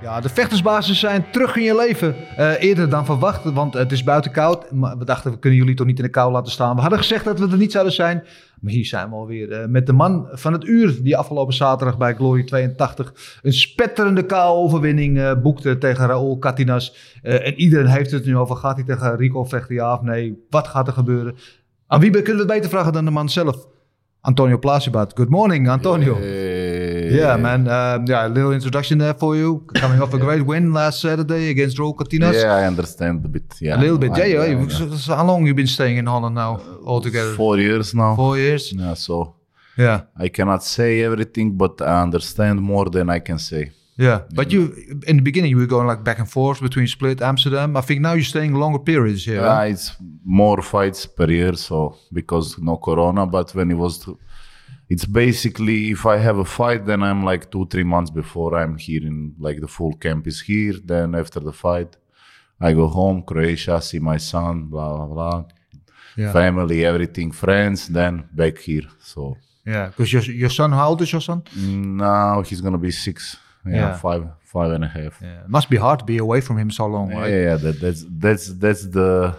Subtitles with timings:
[0.00, 2.14] Ja, de vechtersbasis zijn terug in je leven.
[2.36, 4.70] Eh, eerder dan verwacht, want het is buiten koud.
[4.70, 6.74] Maar we dachten, we kunnen jullie toch niet in de kou laten staan.
[6.74, 8.24] We hadden gezegd dat we er niet zouden zijn.
[8.60, 11.02] Maar hier zijn we alweer uh, met de man van het uur.
[11.02, 17.18] Die afgelopen zaterdag bij Glory 82 een spetterende KO-overwinning uh, boekte tegen Raúl Catinas.
[17.22, 20.44] en iedereen heeft het nu over, gaat hij tegen Rico vechten ja of nee?
[20.50, 21.36] Wat gaat er gebeuren?
[21.86, 23.66] Aan wie kunnen we het beter vragen dan de man zelf?
[24.20, 25.12] Antonio Plasibat.
[25.14, 26.16] Good morning, Antonio.
[27.16, 27.68] Yeah, man.
[27.68, 29.66] Um, yeah, a little introduction there for you.
[29.74, 32.34] Coming off a great win last Saturday against Raul Catinas.
[32.34, 33.54] Yeah, I understand a bit.
[33.60, 34.12] Yeah, a little bit.
[34.12, 34.66] I, yeah, yeah.
[34.66, 35.16] yeah.
[35.16, 37.34] How long you been staying in Holland now altogether?
[37.34, 38.16] Four years now.
[38.16, 38.72] Four years.
[38.72, 39.36] Yeah, so
[39.76, 43.72] yeah, I cannot say everything, but I understand more than I can say.
[43.98, 44.74] Yeah, but you
[45.06, 47.76] in the beginning you were going like back and forth between Split, Amsterdam.
[47.76, 49.40] I think now you're staying longer periods here.
[49.40, 49.72] Yeah, right?
[49.72, 53.24] it's more fights per year, so because no Corona.
[53.26, 54.06] But when it was
[54.88, 58.76] it's basically if I have a fight, then I'm like two three months before I'm
[58.76, 60.74] here in like the full camp is here.
[60.84, 61.96] Then after the fight,
[62.60, 65.44] I go home, Croatia, see my son, blah blah blah,
[66.16, 66.32] yeah.
[66.32, 67.88] family, everything, friends.
[67.88, 68.86] Then back here.
[69.00, 71.42] So yeah, because your your son, how old is your son?
[71.56, 73.36] Now he's gonna be six.
[73.66, 73.96] Yeah, yeah.
[73.96, 75.20] five five and a half.
[75.20, 77.30] Yeah, it must be hard to be away from him so long, right?
[77.30, 79.34] Yeah, yeah that, that's that's that's the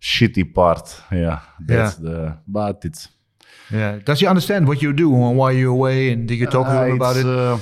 [0.00, 1.00] shitty part.
[1.10, 2.04] Yeah, that's yeah.
[2.04, 3.08] the but it's
[3.70, 3.98] yeah.
[4.04, 6.12] Does he understand what you do and why you're away?
[6.12, 7.26] And did you talk to him uh, about it?
[7.26, 7.58] Uh,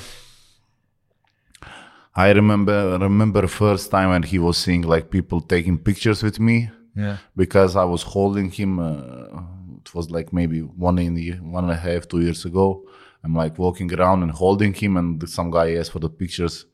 [2.14, 6.70] I remember remember first time when he was seeing like people taking pictures with me.
[6.94, 7.16] Yeah.
[7.34, 8.78] Because I was holding him.
[8.78, 9.42] Uh,
[9.80, 12.84] it was like maybe one in the one and a half, two years ago.
[13.24, 16.66] I'm like walking around and holding him, and some guy asked for the pictures,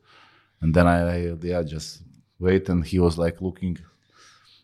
[0.61, 2.01] and then I, I yeah just
[2.39, 3.77] wait, and he was like looking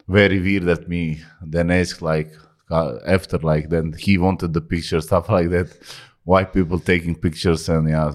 [0.07, 1.21] very weird at me.
[1.41, 2.31] Then asked like,
[2.71, 5.77] after like then he wanted the picture stuff like that.
[6.23, 8.11] White people taking pictures and yeah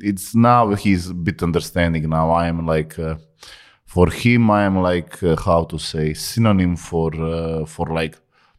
[0.00, 2.30] it's now he's a bit understanding now.
[2.30, 3.16] I am like uh,
[3.92, 8.16] for him i am like uh, how to say synonym for uh, for like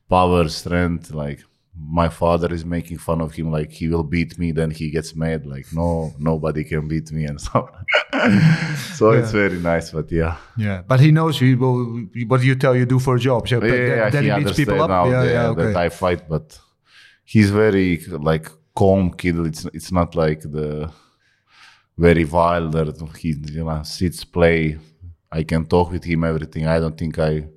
[0.07, 1.41] power strength like
[1.75, 5.15] my father is making fun of him like he will beat me then he gets
[5.15, 5.45] mad.
[5.45, 7.67] Like no nobody can beat me and so
[8.93, 9.19] so yeah.
[9.19, 10.37] it's very nice but yeah.
[10.57, 13.63] Yeah but he knows you will, what you tell you do for a job so
[13.63, 14.89] yeah, yeah, that he, he beats people up?
[14.89, 15.63] now yeah, yeah, okay.
[15.65, 16.59] that i fight but
[17.23, 19.37] he's very like calm kid.
[19.45, 20.91] It's it's not like the
[21.97, 24.77] very wild that he you know sits play.
[25.31, 26.67] I can talk with him everything.
[26.67, 27.47] I don't think i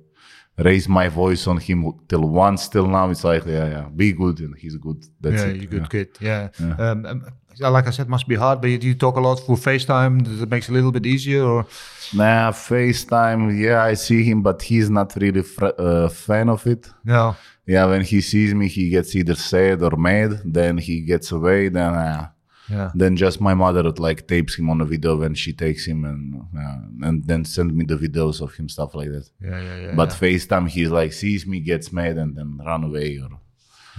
[0.57, 4.39] raise my voice on him till once till now it's like yeah yeah be good
[4.39, 5.57] and he's good that's yeah it.
[5.57, 5.87] you're good yeah.
[5.87, 6.75] kid yeah, yeah.
[6.91, 7.25] Um, um,
[7.59, 10.67] like i said must be hard but you talk a lot for facetime that makes
[10.67, 11.65] it a little bit easier or
[12.13, 16.89] nah facetime yeah i see him but he's not really a uh, fan of it
[17.03, 17.35] no
[17.65, 21.69] yeah when he sees me he gets either sad or mad then he gets away
[21.69, 22.27] then uh,
[22.69, 22.91] yeah.
[22.93, 26.41] Then just my mother like tapes him on a video when she takes him and
[26.57, 29.29] uh, and then send me the videos of him stuff like that.
[29.41, 29.95] Yeah, yeah, yeah.
[29.95, 30.15] But yeah.
[30.15, 33.29] FaceTime, he like sees me, gets mad, and then run away or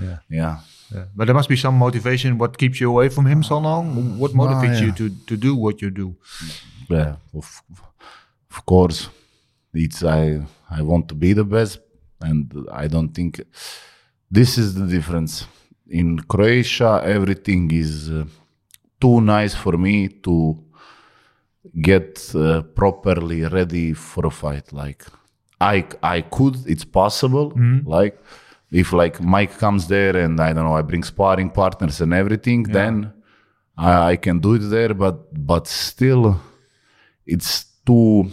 [0.01, 0.59] yeah, yeah.
[0.95, 1.05] Yeah.
[1.15, 2.39] But there must be some motivation.
[2.39, 4.19] What keeps you away from him so long?
[4.19, 4.87] What motivates ah, yeah.
[4.87, 6.17] you to to do what you do?
[6.89, 7.63] Yeah, of,
[8.51, 9.09] of course,
[9.75, 11.81] it's I I want to be the best,
[12.21, 13.41] and I don't think
[14.31, 15.47] this is the difference.
[15.89, 18.11] In Croatia, everything is.
[18.11, 18.25] Uh,
[19.01, 20.57] too nice for me to
[21.81, 25.05] get uh, properly ready for a fight like
[25.61, 27.89] i i could it's possible mm-hmm.
[27.89, 28.19] like
[28.71, 32.65] if like mike comes there and i don't know i bring sparring partners and everything
[32.67, 32.73] yeah.
[32.73, 33.13] then
[33.77, 35.17] I, I can do it there but
[35.47, 36.41] but still
[37.27, 38.31] it's too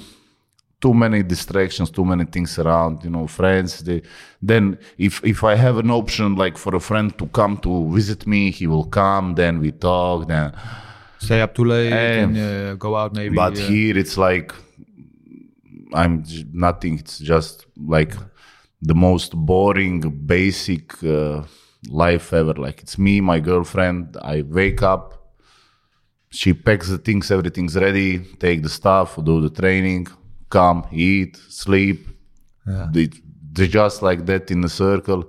[0.85, 3.71] too many distractions, too many things around, you know, friends.
[3.87, 4.03] They,
[4.49, 8.27] then if if I have an option like for a friend to come to visit
[8.27, 9.25] me, he will come.
[9.41, 10.27] Then we talk.
[10.27, 10.47] Then
[11.17, 13.35] stay up too late and, and uh, go out maybe.
[13.35, 13.67] But yeah.
[13.69, 14.53] here it's like
[16.01, 16.23] I'm
[16.67, 16.93] nothing.
[16.99, 17.65] It's just
[17.97, 18.13] like
[18.89, 20.01] the most boring,
[20.35, 21.41] basic uh,
[21.89, 22.55] life ever.
[22.65, 24.17] Like it's me, my girlfriend.
[24.21, 25.05] I wake up.
[26.29, 28.19] She packs the things, everything's ready.
[28.45, 30.07] Take the stuff, do the training,
[30.57, 31.99] come, eat, sleep.
[32.67, 32.87] Yeah.
[32.95, 33.07] They,
[33.55, 35.21] they just like that in a circle,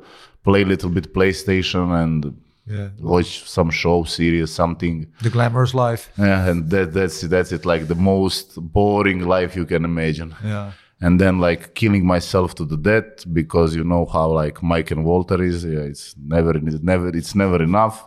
[0.42, 2.18] play a little bit PlayStation and
[2.66, 2.88] yeah.
[3.14, 4.96] watch some show, series, something.
[5.22, 6.02] The glamorous life.
[6.18, 7.64] Yeah, and that, that's that's it.
[7.72, 10.30] Like the most boring life you can imagine.
[10.44, 10.72] Yeah.
[11.00, 15.04] and then like killing myself to the death because you know how like Mike and
[15.04, 15.64] Walter is.
[15.64, 18.04] Yeah, it's never, it's never, it's never enough,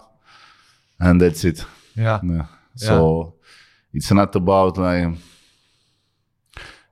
[0.99, 1.63] and that's it.
[1.95, 2.19] Yeah.
[2.23, 2.45] Yeah.
[2.75, 3.35] So
[3.93, 5.13] it's not about like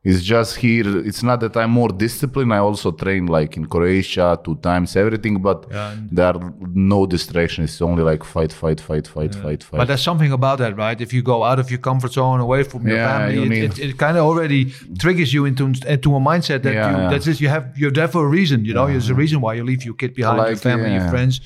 [0.04, 0.88] it's just here.
[1.06, 2.54] It's not that I'm more disciplined.
[2.54, 7.72] I also train like in Croatia two times everything, but Yeah, there are no distractions.
[7.72, 9.78] It's only like fight, fight, fight, fight, fight, fight.
[9.78, 11.00] But there's something about that, right?
[11.02, 13.80] If you go out of your comfort zone, away from your Yeah, family, you it,
[13.80, 17.10] it, it kind of already triggers you into into a mindset that Yeah, you yeah.
[17.10, 18.64] that's just you have you're there for a reason.
[18.64, 21.10] You know, there's a reason why you leave your kid behind, your Like, family, your
[21.10, 21.42] friends.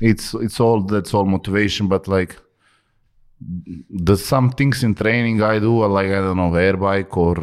[0.00, 2.36] it's it's all that's all motivation but like
[3.90, 7.34] the some things in training i do like i don't know air bike or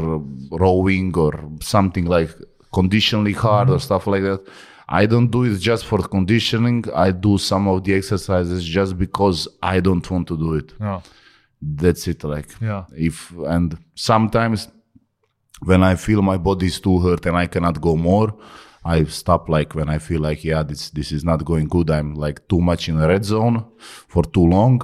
[0.52, 2.32] rowing or something like
[2.72, 3.82] conditionally hard or mm-hmm.
[3.82, 4.42] stuff like that.
[4.88, 6.84] I don't do it just for conditioning.
[6.96, 10.74] I do some of the exercises just because i don't want to do it.
[10.80, 11.02] Yeah,
[11.62, 14.70] that's it like yeah, if and sometimes
[15.62, 18.34] when i feel my body is too hurt and i cannot go more
[18.86, 22.16] i stop like when i feel like yeah this this is not going good i'm
[22.16, 24.82] like too much in the red zone for too long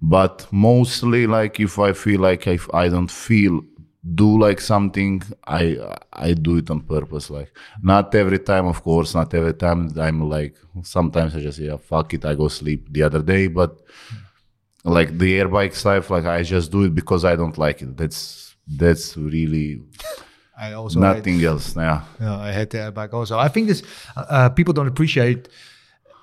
[0.00, 3.60] but mostly like if i feel like if i don't feel
[4.14, 5.76] do like something i
[6.12, 7.52] i do it on purpose like
[7.82, 12.14] not every time of course not every time i'm like sometimes i just yeah fuck
[12.14, 13.78] it i go sleep the other day but
[14.84, 17.94] like the air bike stuff like i just do it because i don't like it
[17.96, 19.82] that's that's really
[20.56, 23.38] I also nothing else yeah Yeah, I had that back also.
[23.38, 23.82] I think this
[24.14, 25.48] uh, people don't appreciate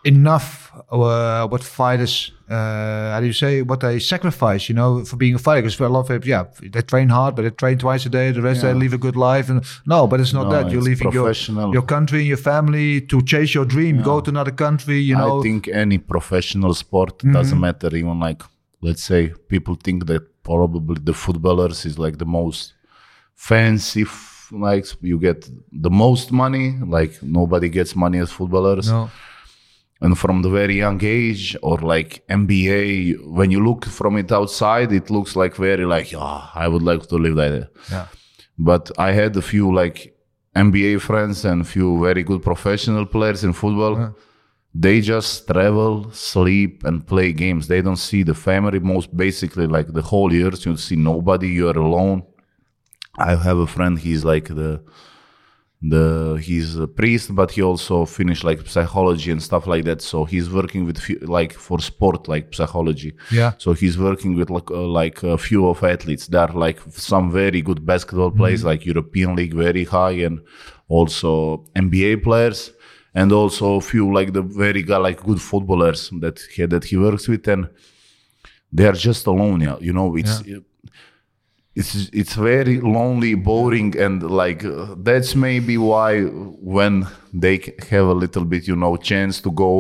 [0.08, 5.18] enough uh, what fighters, uh, how do you say, what they sacrifice, you know, for
[5.24, 5.62] being a fighter.
[5.64, 6.44] Because a lot of people, yeah,
[6.76, 8.28] they train hard, but they train twice a day.
[8.32, 8.84] The rest they Yeah.
[8.84, 9.46] live a good life.
[9.52, 9.60] And
[9.94, 10.72] no, but it's not No, that.
[10.72, 11.32] You're leaving your,
[11.78, 13.96] your country and your family to chase your dream.
[14.12, 15.40] Go to another country, you know.
[15.40, 17.34] i think any professional sport Mm-hmm.
[17.38, 18.42] doesn't matter even like
[18.88, 19.22] let's say
[19.54, 22.60] people think that probably the footballers is like the most
[23.36, 25.40] fancy f- like you get
[25.72, 26.68] the most money
[26.98, 29.10] like nobody gets money as footballers no.
[30.00, 34.92] And from the very young age or like NBA when you look from it outside
[34.92, 37.70] it looks like very like oh, I would like to live like that.
[37.92, 38.08] Yeah.
[38.58, 40.16] but I had a few like
[40.56, 43.96] NBA friends and few very good professional players in football.
[43.96, 44.12] Uh-huh.
[44.74, 47.68] They just travel sleep and play games.
[47.68, 48.80] They don't see the family.
[48.80, 51.50] Most basically like the whole years you see nobody.
[51.50, 52.24] You're alone.
[53.18, 53.98] I have a friend.
[53.98, 54.84] He's like the
[55.82, 60.02] the he's a priest but he also finished like psychology and stuff like that.
[60.02, 63.14] So he's working with few, like for sport like psychology.
[63.32, 63.54] Yeah.
[63.60, 67.32] so he's working with like uh, like a few of athletes that are like some
[67.32, 70.42] very good basketball players like european league very high and
[70.88, 72.72] also nba players
[73.14, 76.98] and also a few like the very guy like good footballers that he that he
[76.98, 77.70] works with and
[78.72, 79.78] they are just alone yeah.
[79.80, 80.42] You know it's
[81.80, 86.12] it's it's very lonely boring and like uh, that's maybe why
[86.76, 87.06] when
[87.44, 87.56] they
[87.90, 89.74] have a little bit you know chance to go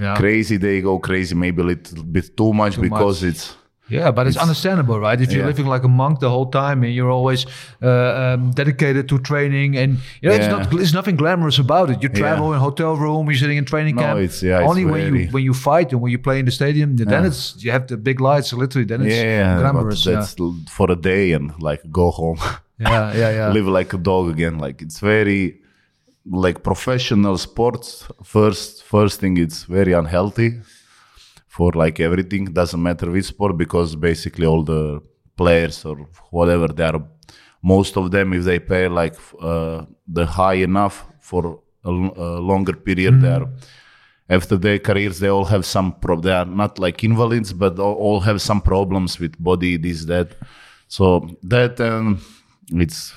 [0.00, 0.16] Yeah.
[0.16, 3.30] crazy they go crazy maybe a little bit too much because much.
[3.30, 3.44] it's
[3.88, 5.20] Yeah, but it's, understandable, right?
[5.20, 5.46] If you're Yeah.
[5.52, 7.46] living like a monk the whole time and you're always
[7.82, 12.02] uh, um, dedicated to training, and you know, it's not there's nothing glamorous about it.
[12.02, 14.18] You travel in hotel room, you're sitting in training No, camp.
[14.18, 16.50] it's- yeah, it's Only when you when you fight and when you play in the
[16.60, 17.26] stadium, then Yeah.
[17.28, 18.52] it's you have the big lights.
[18.52, 20.04] Literally, then it's yeah glamorous.
[20.04, 20.14] Yeah.
[20.14, 20.34] that's
[20.76, 22.38] for a day and like go home
[22.78, 23.48] yeah, yeah, yeah.
[23.56, 25.42] live like a dog again like it's very
[26.44, 27.86] like professional sports
[28.34, 30.50] first first thing it's very unhealthy
[31.56, 34.82] for like everything doesn't matter which sport because basically all the
[35.36, 35.96] players or
[36.30, 37.00] whatever they are
[37.62, 39.84] most of them if they pay like uh,
[40.16, 41.90] the high enough for a,
[42.50, 43.46] longer period they are
[44.28, 48.20] after their careers they all have some pro- they are not like invalids but all,
[48.20, 50.32] have some problems with body this that.
[50.88, 52.20] So that um,
[52.70, 53.14] it's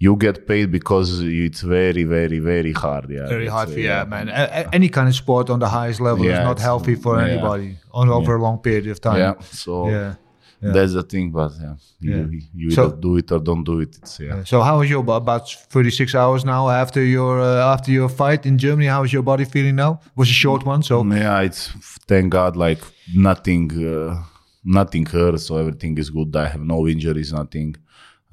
[0.00, 4.28] you get paid because it's very very very hard yeah Very hard for yeah, man.
[4.28, 7.26] A- any kind of sport on the highest level is not healthy for yeah.
[7.28, 7.68] anybody
[8.00, 9.18] on over a long period of time.
[9.24, 10.14] yeah so yeah.
[10.62, 10.72] yeah.
[10.76, 12.26] that's the thing but yeah you, Yeah.
[12.62, 15.02] you So- either do it or don't do it it's yeah So how is your
[15.08, 18.88] bo- about 36 hours now after your uh, after your fight in Germany?
[18.96, 19.92] How is your body feeling now?
[20.12, 20.94] It was a short one, so
[21.26, 21.62] Yeah, it's
[22.10, 22.82] thank God, like
[23.30, 23.64] nothing,
[23.94, 24.14] uh,
[24.80, 26.30] nothing hurts, so everything is good.
[26.44, 27.70] I have no injuries, nothing.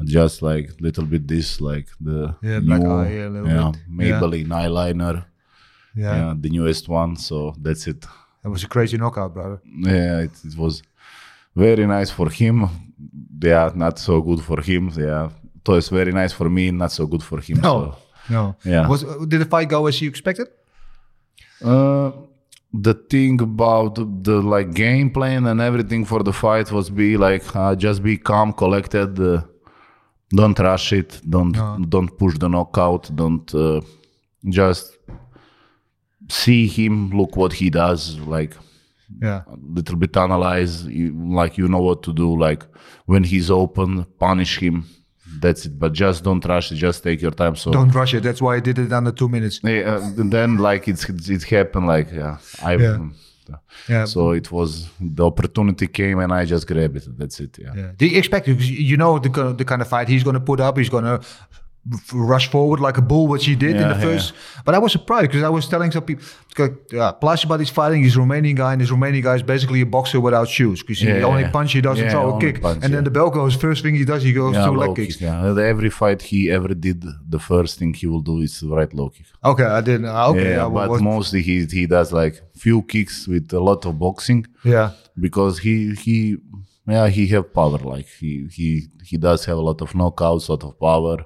[0.03, 3.81] Just like little bit this, like the Yeah, new, eye here a little yeah, bit.
[4.07, 4.19] Yeah.
[4.19, 5.25] Maybelline eyeliner,
[5.95, 6.33] yeah, yeah.
[6.37, 7.15] the newest one.
[7.15, 8.05] So that's it.
[8.43, 9.61] it was a crazy knockout, brother.
[9.65, 10.83] Yeah, it, it was
[11.55, 12.67] very nice for him.
[13.37, 14.91] they are not so good for him.
[14.95, 17.59] Yeah, it was very nice for me, not so good for him.
[17.61, 17.95] No,
[18.29, 18.55] no.
[18.65, 18.87] Yeah.
[18.87, 20.47] Was did the fight go as you expected?
[21.63, 22.11] Uh,
[22.73, 27.43] the thing about the like game plan and everything for the fight was be like
[27.55, 29.41] uh, just be calm, collected, uh,
[30.29, 31.21] don't rush it.
[31.29, 31.53] Don't
[31.89, 33.09] don't push the knockout.
[33.15, 33.81] Don't uh,
[34.49, 34.97] just
[36.29, 37.11] see him.
[37.11, 38.19] Look what he does.
[38.19, 38.55] Like
[39.21, 39.41] Yeah.
[39.47, 40.85] a little bit analyze.
[40.85, 42.35] You, like you know what to do.
[42.37, 42.63] Like
[43.05, 44.85] when he's open, punish him.
[45.41, 45.77] That's it.
[45.79, 46.75] But just don't rush it.
[46.75, 47.55] Just take your time.
[47.55, 48.23] So Don't rush it.
[48.23, 49.59] That's why I did it under two minutes.
[49.63, 51.87] yeah, uh, then like it's it happened.
[51.87, 52.75] Like yeah, I.
[52.75, 52.97] Yeah.
[53.89, 54.05] Yeah.
[54.05, 57.07] So it was the opportunity came and I just grabbed it.
[57.17, 57.57] That's it.
[57.59, 57.73] Yeah.
[57.75, 57.91] Yeah.
[57.97, 60.77] Do you expect you know the the kind of fight he's going to put up?
[60.77, 61.21] He's going to
[62.13, 64.33] rush forward like a bull, which he did in the first.
[64.65, 66.25] But I was surprised because I was telling some people,
[66.91, 68.01] yeah, Plazibat is fighting.
[68.03, 70.99] He's a Romanian guy, and this Romanian guy is basically a boxer without shoes because
[70.99, 71.51] he Yeah, only yeah.
[71.51, 73.55] punch, he doesn't Yeah, throw a kick, punch, and then the bell goes.
[73.55, 75.21] First thing he does, he goes Yeah, to leg kick, kicks.
[75.21, 75.55] yeah.
[75.73, 79.27] Every fight he ever did, the first thing he will do is right low kick.
[79.43, 80.05] Okay, I didn't.
[80.07, 83.59] uh, Okay, yeah, I but was, mostly he he does like few kicks with a
[83.69, 84.89] lot of boxing yeah,
[85.27, 85.75] because he
[86.05, 86.37] he
[86.87, 88.67] yeah he have power like he he
[89.09, 91.17] he does have a lot of knockouts, lot of power,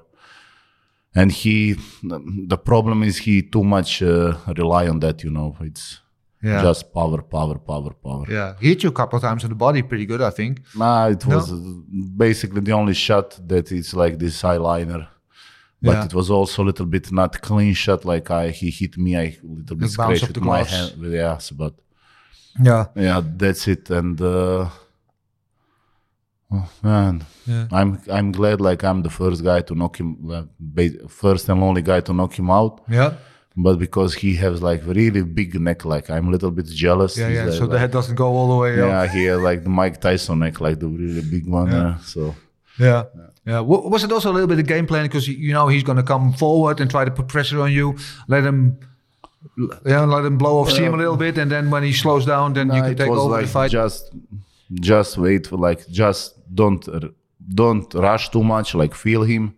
[1.14, 5.22] and he the problem is he too much uh, rely on that.
[5.24, 6.00] You know, it's
[6.42, 8.24] yeah, just power, power, power, power.
[8.28, 8.54] yeah.
[8.60, 10.60] He hit you a couple of times in the body, pretty good, I think.
[10.74, 11.56] Nah, it was uh,
[12.16, 15.06] basically the only shot that it's like this eyeliner.
[15.82, 16.04] But Yeah.
[16.04, 18.04] it was also a little bit not clean shot.
[18.04, 21.20] Like I, he hit me, I little bit It scratched with my hand with the
[21.20, 21.50] ass.
[21.50, 21.74] But
[22.62, 23.90] Yeah, yeah, that's it.
[23.90, 24.68] And uh,
[26.52, 27.66] oh, man, Yeah.
[27.72, 31.82] I'm I'm glad like I'm the first guy to knock him, uh, first and only
[31.82, 32.80] guy to knock him out.
[32.88, 33.12] yeah,
[33.56, 37.16] But because he has like really big neck, like I'm a little bit jealous.
[37.18, 37.50] yeah, yeah.
[37.50, 38.72] So the like- head doesn't go all the way.
[38.80, 38.88] up.
[38.88, 41.70] yeah, he has like the Mike Tyson neck, like the really big one.
[41.70, 41.86] Yeah.
[41.88, 42.34] uh, so.
[42.78, 43.02] Yeah.
[43.46, 43.60] Yeah.
[43.60, 45.96] Wa- Was it also a little bit of game plan because you know he's going
[46.04, 47.96] to come forward and try to put pressure on you,
[48.28, 48.78] let him,
[49.86, 52.52] yeah, let him blow off steam a little bit, and then when he slows down,
[52.54, 53.70] then you can take over like the fight.
[53.70, 54.12] Just,
[54.74, 56.86] just wait for like just don't
[57.54, 58.74] don't rush too much.
[58.74, 59.54] Like feel him,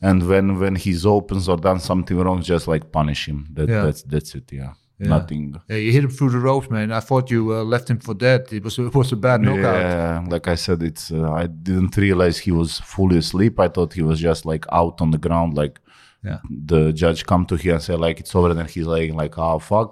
[0.00, 3.46] and when when he's opens or done something wrong, just like punish him.
[3.54, 3.84] That Yeah.
[3.84, 4.52] that's that's it.
[4.52, 5.54] Yeah, nothing.
[5.68, 6.92] yeah, you hit him through the ropes, man.
[6.92, 8.52] I thought you uh, left him for dead.
[8.52, 9.80] It was it was a bad knockout.
[9.80, 13.58] Yeah, like I said, it's uh, I didn't realize he was fully asleep.
[13.58, 15.80] I thought he was just like out on the ground, like
[16.24, 16.38] Yeah.
[16.68, 19.34] the judge come to him and say like it's over, and then he's laying like
[19.38, 19.90] oh fuck.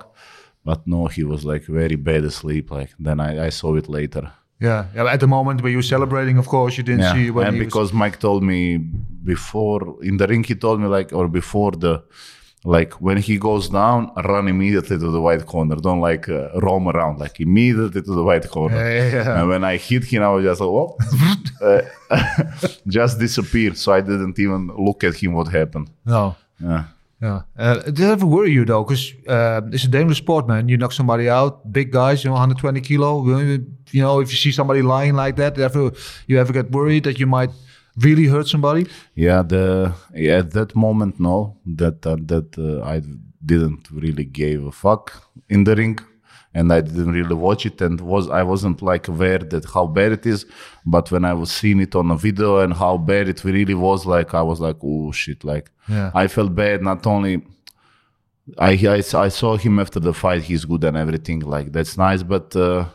[0.64, 2.70] But no, he was like very bad asleep.
[2.70, 4.30] Like then I, I saw it later.
[4.62, 4.86] Yeah.
[4.94, 5.14] yeah.
[5.14, 7.92] At the moment when you were celebrating, of course, you didn't see when and because
[7.92, 8.60] Mike told me
[9.32, 11.94] before in the ring, he told me like, or before the,
[12.64, 14.00] like when he goes down,
[14.32, 15.76] run immediately to the white corner.
[15.76, 18.76] Don't like uh, roam around, like immediately to the white corner.
[18.76, 19.40] Yeah, yeah, yeah.
[19.40, 20.96] And when I hit him, I was just like, oh,
[21.62, 21.82] uh,
[22.86, 23.76] just disappeared.
[23.76, 25.32] So I didn't even look at him.
[25.32, 25.90] What happened?
[26.04, 26.36] No.
[26.60, 26.84] Yeah.
[27.22, 27.42] Yeah.
[27.56, 28.82] Uh, did it ever worry you though?
[28.82, 30.68] Because uh, it's a dangerous sport, man.
[30.68, 33.24] You knock somebody out, big guys, you know, 120 kilo.
[33.92, 35.92] You know, if you see somebody lying like that, ever
[36.26, 37.50] you ever get worried that you might
[37.96, 38.88] really hurt somebody?
[39.14, 43.02] Yeah, the yeah, at that moment, no, that uh, that I
[43.44, 45.12] didn't really give a fuck
[45.48, 46.00] in the ring,
[46.54, 50.10] and I didn't really watch it, and was I wasn't like aware that how bad
[50.10, 50.44] it is,
[50.84, 54.04] but when I was seeing it on a video and how bad it really was,
[54.06, 56.10] like I was like, oh shit, like Yeah.
[56.14, 56.82] I felt bad.
[56.82, 57.42] Not only
[58.58, 62.22] I, I I saw him after the fight, he's good and everything, like that's nice,
[62.22, 62.54] but.
[62.56, 62.86] Uh,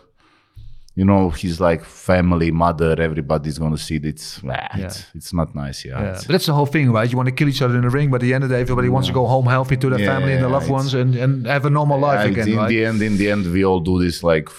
[1.00, 4.06] you know, he's like family, mother, everybody's gonna see it.
[4.06, 6.02] It's, ah, it's, it's not nice, yeah.
[6.02, 7.08] Yeah, but that's the whole thing, right?
[7.08, 8.56] You want to kill each other in the ring, but at the end of the
[8.56, 10.96] day, everybody wants to go home healthy to their Yeah, family and their loved ones
[10.96, 12.70] and, and have a normal life again, in right?
[12.70, 14.50] the end, in the end, we all do this like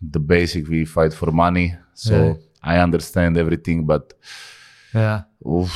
[0.00, 0.66] the basic.
[0.66, 2.34] We fight for money, so Yeah.
[2.62, 4.14] I understand everything, but
[4.94, 5.22] yeah.
[5.46, 5.72] oof,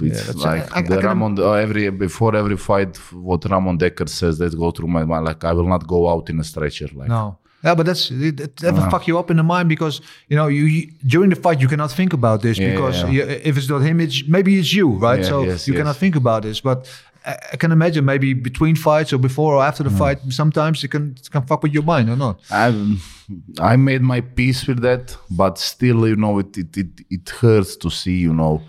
[0.00, 1.38] it's that's- like I- I the can- Ramon.
[1.38, 5.24] uh, every before every fight, what Ramon Dekkers says that go through my mind.
[5.24, 6.88] Like I will not go out in a stretcher.
[6.94, 7.38] Like No.
[7.64, 10.48] Yeah, but that's it, it ever fuck you up in the mind because you know
[10.48, 13.10] you, you during the fight you cannot think about this Yeah, because yeah.
[13.10, 15.20] You, if it's not him, it's maybe it's you, right?
[15.20, 15.80] Yeah, so yes, you yes.
[15.80, 16.60] cannot think about this.
[16.60, 16.78] But
[17.24, 21.16] I, can imagine maybe between fights or before or after the fight, sometimes it can
[21.18, 22.40] it can fuck with your mind or not.
[22.50, 23.26] I've,
[23.60, 27.76] I made my peace with that, but still, you know, it it it, it hurts
[27.76, 28.62] to see, you know.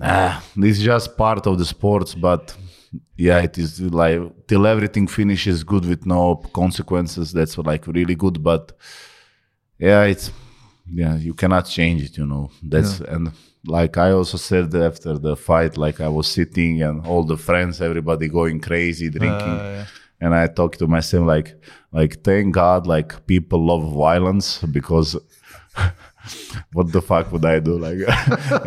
[0.00, 2.56] Ah, this is just part of the sports, but
[3.16, 7.32] yeah, it is like till everything finishes good with no consequences.
[7.32, 8.72] That's like really good, but
[9.78, 10.32] yeah, it's
[10.92, 12.50] yeah, you cannot change it, you know.
[12.62, 13.30] That's and
[13.66, 17.80] like I also said after the fight, like I was sitting and all the friends,
[17.80, 19.86] everybody going crazy, drinking ah, yeah.
[20.20, 21.54] and I talked to myself like
[21.92, 25.16] like thank God like people love violence because
[26.72, 27.78] what the fuck would I do?
[27.78, 27.98] Like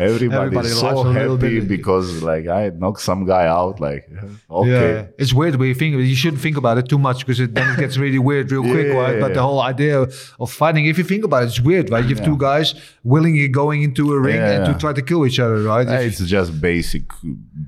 [0.32, 3.80] Everybody so laughs a little happy because like I knocked some guy out.
[3.80, 4.08] Like
[4.50, 7.40] okay, Yeah, it's weird when you think you shouldn't think about it too much because
[7.40, 9.14] it, then it gets really weird real quick, right?
[9.14, 10.00] yeah, But the whole idea
[10.40, 12.04] of fighting, if you think about it, it's weird, right?
[12.04, 15.24] You have two guys willingly going into a ring Yeah, and to try to kill
[15.26, 15.86] each other, right?
[15.88, 17.04] If- It's just basic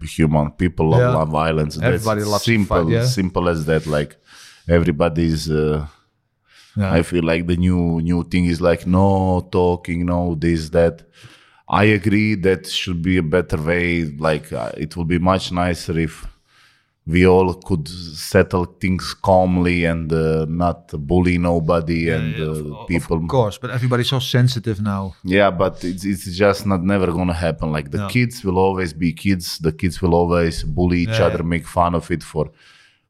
[0.02, 0.50] human.
[0.52, 1.10] People love, Yeah.
[1.10, 1.76] love violence.
[1.76, 3.04] That's Everybody loves to simple, fight, yeah.
[3.06, 3.86] simple as that.
[3.86, 4.16] Like
[4.68, 5.50] everybody's.
[5.50, 5.86] Uh,
[6.76, 6.92] Yeah.
[6.98, 9.08] I feel like the new new thing is like no
[9.50, 11.02] talking, no this that.
[11.68, 14.04] I agree that should be a better way.
[14.04, 16.24] Like uh, it would be much nicer if
[17.08, 23.16] we all could settle things calmly and uh, not bully nobody and uh, people.
[23.18, 25.14] Of course, but everybody's so sensitive now.
[25.24, 27.72] Yeah, but it's, it's just not never gonna happen.
[27.72, 28.08] Like the No.
[28.08, 29.58] kids will always be kids.
[29.58, 32.50] The kids will always bully each Yeah, other, make fun of it for,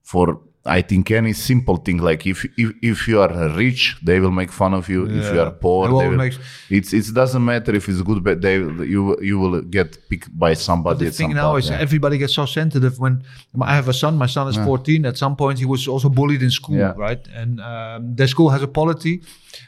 [0.02, 1.98] for I think any simple thing.
[1.98, 5.00] Like if if if you are rich, they will make fun of you.
[5.20, 6.16] If you are poor, It they will.
[6.24, 6.38] makes-
[6.76, 8.56] It's it doesn't matter if it's good, but they
[8.94, 10.98] you you will get picked by somebody.
[10.98, 11.78] But the thing some now point, is yeah.
[11.86, 13.14] everybody gets so sensitive when
[13.70, 14.12] I have a son.
[14.24, 15.06] My son is 14.
[15.06, 16.94] At some point, he was also bullied in school, Yeah.
[17.06, 17.22] right?
[17.40, 19.14] And um, their school has a policy: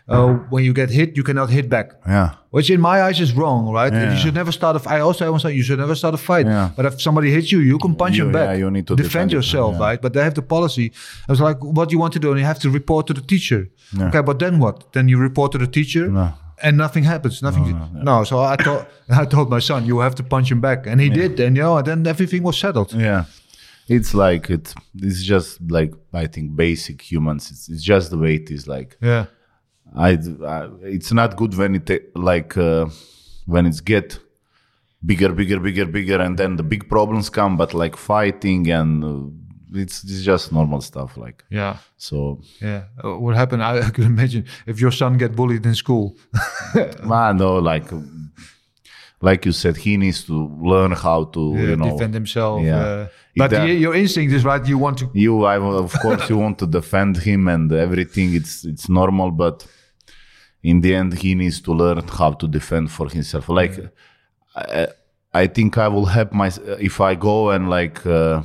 [0.09, 1.93] uh, when you get hit, you cannot hit back.
[2.07, 2.31] yeah.
[2.50, 3.93] Which in my eyes is wrong, right?
[3.93, 4.12] Yeah.
[4.12, 4.95] You should never start a fight.
[4.97, 6.47] I also always say you should never start a fight.
[6.47, 6.71] Yeah.
[6.77, 8.47] But if somebody hits you, you can punch You- him back.
[8.49, 9.87] yeah, you need to defend, defend yourself, yeah.
[9.87, 10.00] right?
[10.00, 10.87] But they have the policy.
[11.29, 12.31] I was like, what do you want to do?
[12.33, 13.69] And you have to report to the teacher.
[13.99, 14.09] Yeah.
[14.09, 14.77] Okay, but then what?
[14.95, 16.09] Then you report to the teacher.
[16.09, 16.33] No.
[16.62, 17.43] And nothing happens.
[17.43, 17.67] Nothing.
[18.09, 18.88] No, so I thought
[19.23, 21.38] I told my son, you have to punch him back, and he did.
[21.38, 22.93] And you know, and then everything was settled.
[22.95, 23.27] Yeah,
[23.88, 24.75] it's like it.
[24.97, 27.50] It's just like I think basic humans.
[27.53, 28.67] It's, it's just the way it is.
[28.67, 29.27] Like Yeah.
[29.97, 30.11] I,
[30.47, 32.87] I it's not good when it like uh,
[33.47, 34.18] when it's get
[35.04, 37.57] bigger, bigger, bigger, bigger, and then the big problems come.
[37.57, 41.16] But like fighting and uh, it's it's just normal stuff.
[41.16, 41.76] Like Yeah.
[41.97, 42.85] so, Yeah.
[43.04, 43.62] Uh, what happened?
[43.62, 46.16] I, I could imagine if your son get bullied in school.
[47.04, 47.87] man, no, like
[49.21, 52.62] like you said, he needs to learn how to Yeah, you know defend himself.
[52.62, 52.78] yeah.
[52.78, 54.64] Uh, but That- your instinct is right.
[54.66, 55.11] You want to.
[55.14, 59.66] you I, of course you want to defend him and everything it's it's normal but
[60.70, 63.48] in the end he needs to learn how to defend for himself.
[63.48, 63.75] Like
[64.54, 64.88] I,
[65.42, 66.50] I think i will help my
[66.90, 68.42] if i go and like uh,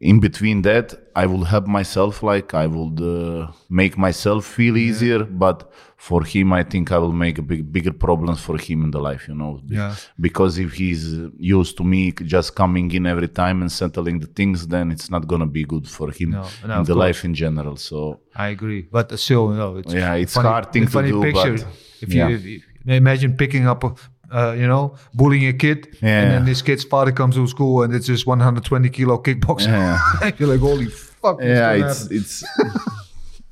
[0.00, 5.20] in between that i will help myself like i will uh, make myself feel easier
[5.24, 8.90] but for him i think i will make a big bigger problems for him in
[8.90, 9.94] the life you know Yeah.
[10.18, 11.02] because if he's
[11.38, 15.26] used to me just coming in every time and settling the things then it's not
[15.30, 17.04] gonna be good for him No, no, in the course.
[17.06, 20.84] life in general so I agree, but still, no, it's Yeah, it's funny, hard thing
[20.86, 21.56] to funny do, Picture.
[21.58, 21.66] but-
[22.04, 22.60] if you, if you
[23.04, 23.90] imagine picking up, a,
[24.32, 26.22] uh, you know, bullying a kid, Yeah.
[26.22, 29.68] and then this kid's father comes to school and it's just 120 kilo kickboxing.
[29.68, 30.30] Yeah.
[30.38, 31.36] You're like, holy fuck!
[31.42, 32.16] yeah it's happen?
[32.16, 32.44] it's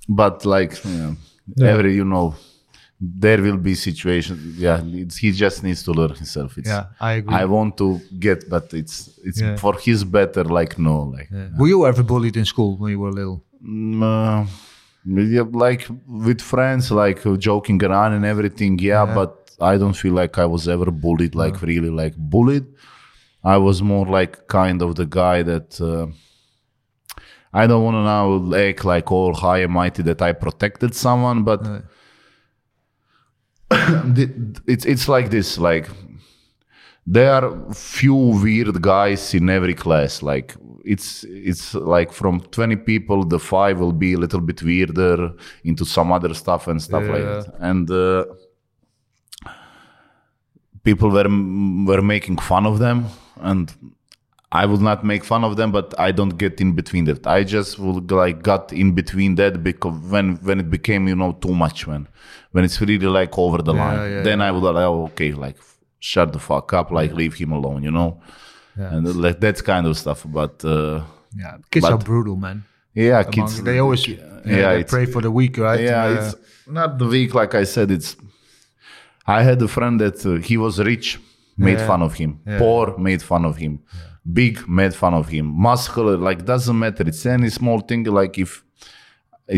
[0.09, 1.13] but like yeah,
[1.57, 1.69] Yeah.
[1.73, 2.35] every you know
[3.01, 7.13] there will be situations yeah it's, he just needs to learn himself it's, yeah, I
[7.21, 7.35] agree.
[7.43, 8.97] i want to get but it's
[9.29, 9.57] it's Yeah.
[9.57, 11.49] for his better like no like Yeah.
[11.59, 13.39] Were you ever bullied in school when you were little?
[13.63, 14.47] Mm, uh,
[15.67, 18.79] like with friends, like joking around and everything.
[18.79, 19.05] Yeah.
[19.15, 22.67] but I don't feel like I was ever bullied, like really like bullied.
[23.45, 26.07] I was more like kind of the guy that uh,
[27.53, 31.45] I don't want to now act like all high and mighty that I protected someone,
[31.45, 31.61] but
[34.67, 35.89] it's it's like this like
[37.07, 43.25] there are few weird guys in every class like it's it's like from 20 people
[43.25, 45.33] the five will be a little bit weirder
[45.65, 47.55] into some other stuff and stuff like that.
[47.61, 48.25] And uh,
[50.89, 51.29] people were
[51.91, 52.99] were making fun of them
[53.51, 53.67] and
[54.61, 57.27] I would not make fun of them, but I don't get in between that.
[57.39, 61.33] I just would like got in between that because when when it became you know
[61.45, 62.03] too much when
[62.53, 65.31] when it's really like over the Yeah, line, yeah, then I would like oh, okay
[65.47, 65.59] like
[66.11, 68.11] shut the fuck up, like leave him alone, you know,
[68.81, 68.95] Yeah.
[68.95, 70.21] and like that kind of stuff.
[70.39, 70.97] But uh,
[71.43, 72.59] yeah, kids But- are brutal, man.
[72.95, 75.81] yeah, Among- kids they always yeah, yeah, they pray for the weak, right?
[75.91, 76.33] yeah, Uh, it's
[76.79, 77.31] not the weak.
[77.41, 78.11] Like I said, it's.
[79.37, 81.07] I had a friend that uh, he was rich,
[81.57, 81.87] made Yeah.
[81.91, 82.31] fun of him.
[82.47, 82.59] Yeah.
[82.59, 83.75] Poor, made fun of him.
[84.41, 85.47] Big, made fun of him.
[85.69, 87.05] Muscular, like doesn't matter.
[87.11, 88.05] It's any small thing.
[88.21, 88.51] Like if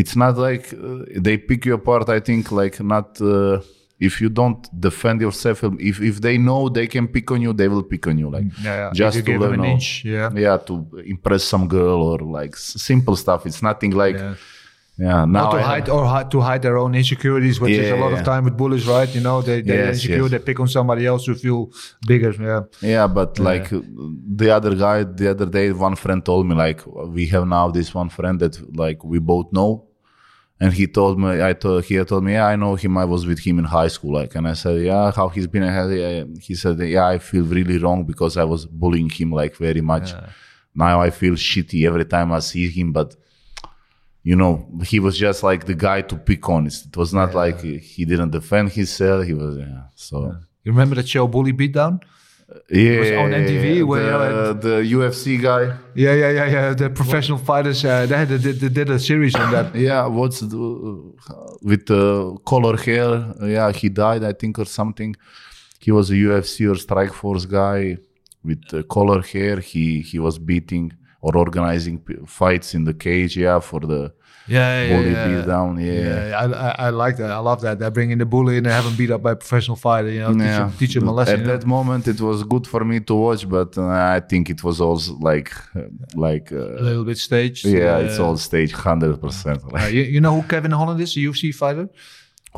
[0.01, 2.09] it's not like uh, they pick you apart.
[2.09, 3.09] I think like not.
[3.21, 3.59] Uh,
[4.09, 7.67] if you don't defend yourself, if if they know they can pick on you, they
[7.67, 8.31] will pick on you.
[8.31, 8.89] Like yeah, yeah.
[8.93, 10.31] just to you give learn an inch, yeah.
[10.33, 10.73] yeah, to
[11.05, 13.45] impress some girl or like simple stuff.
[13.45, 14.17] It's nothing like
[15.01, 15.07] Yeah.
[15.09, 15.25] yeah.
[15.35, 17.89] now Or to I have- hide or hi- to hide their own insecurities, which is
[17.91, 19.09] a Yeah, lot of time with bullies, right?
[19.17, 20.31] You know, they they're Yes, insecure, yes.
[20.33, 21.59] they pick on somebody else who feel
[22.11, 22.33] bigger.
[22.49, 22.61] Yeah,
[22.95, 23.81] Yeah, but like uh,
[24.41, 26.79] the other guy, the other day, one friend told me like
[27.17, 29.71] we have now this one friend that like we both know,
[30.63, 32.93] And he told me, I told he told me, yeah, I know him.
[33.03, 35.63] I was with him in high school, like, and I said, yeah, how he's been.
[35.63, 39.83] Yeah, He said, yeah, I feel really wrong because I was bullying him like very
[39.93, 40.07] much.
[40.85, 43.09] Now I feel shitty every time I see him, but
[44.23, 46.67] you know, he was just like the guy to pick on.
[46.67, 49.25] It was not like he, didn't defend himself.
[49.25, 49.83] He was, yeah.
[49.95, 52.01] So You remember that show Bully Beatdown?
[52.69, 55.75] yeah, was on MTV where, the, uh, the UFC guy.
[55.95, 56.73] Yeah, yeah, yeah, yeah.
[56.73, 59.73] The professional fighters, uh, they, had, they, they did a series on that.
[59.87, 61.13] Yeah, what's the,
[61.61, 63.33] with the color hair?
[63.41, 65.15] Yeah, he died, I think, or something.
[65.79, 67.97] He was a UFC or Strike Force guy
[68.43, 69.59] with uh, color hair.
[69.59, 73.33] He he was beating or organizing p- fights in the cage.
[73.37, 74.01] Yeah, for the
[74.47, 75.71] Yeah, bully beat down.
[75.79, 77.31] Yeah, Yeah, I, I, I like that.
[77.39, 77.75] I love that.
[77.79, 80.09] They bring in the bully and they have him beat up by a professional fighter.
[80.09, 80.65] You know, teach, Yeah.
[80.67, 81.33] him, teach him a lesson.
[81.35, 81.57] At you know?
[81.57, 84.77] that moment, it was good for me to watch, but uh, I think it was
[84.87, 85.81] also like uh,
[86.27, 87.63] like a uh, little bit staged.
[87.65, 89.59] yeah, Uh, it's all staged, hundred percent.
[89.79, 91.87] uh, you, you know who Kevin Holland is, a UFC fighter?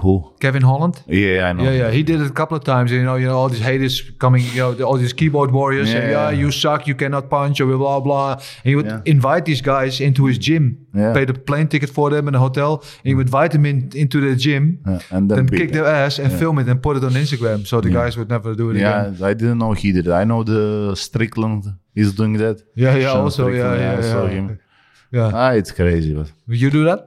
[0.01, 0.33] Who?
[0.39, 0.95] Kevin Holland.
[1.07, 1.63] Yeah, I know.
[1.65, 2.91] Yeah, yeah, he did it a couple of times.
[2.91, 5.87] You know, you know, all these haters coming, you know, the- all these keyboard warriors
[5.91, 6.39] saying, Yeah, "Yeah, yeah.
[6.41, 8.31] you suck, you cannot punch," or blah blah.
[8.63, 9.01] And he would Yeah.
[9.15, 10.63] invite these guys into his gym,
[10.95, 11.13] Yeah.
[11.13, 12.71] pay the plane ticket for them in a hotel,
[13.03, 15.83] and he would invite them in into the gym, Yeah, and then then kick them.
[15.83, 18.49] their ass and film it and put it on Instagram, so the guys would never
[18.55, 19.15] do it again.
[19.19, 19.27] Yeah.
[19.29, 20.07] I didn't know he did.
[20.07, 20.13] it.
[20.21, 21.63] I know the Strickland
[21.95, 22.57] is doing that.
[22.75, 24.29] Yeah, yeah, Sean also, yeah, Strickland, yeah, I saw yeah.
[24.37, 24.45] him.
[25.17, 26.99] Yeah, Ah, it's crazy, but Would you do that?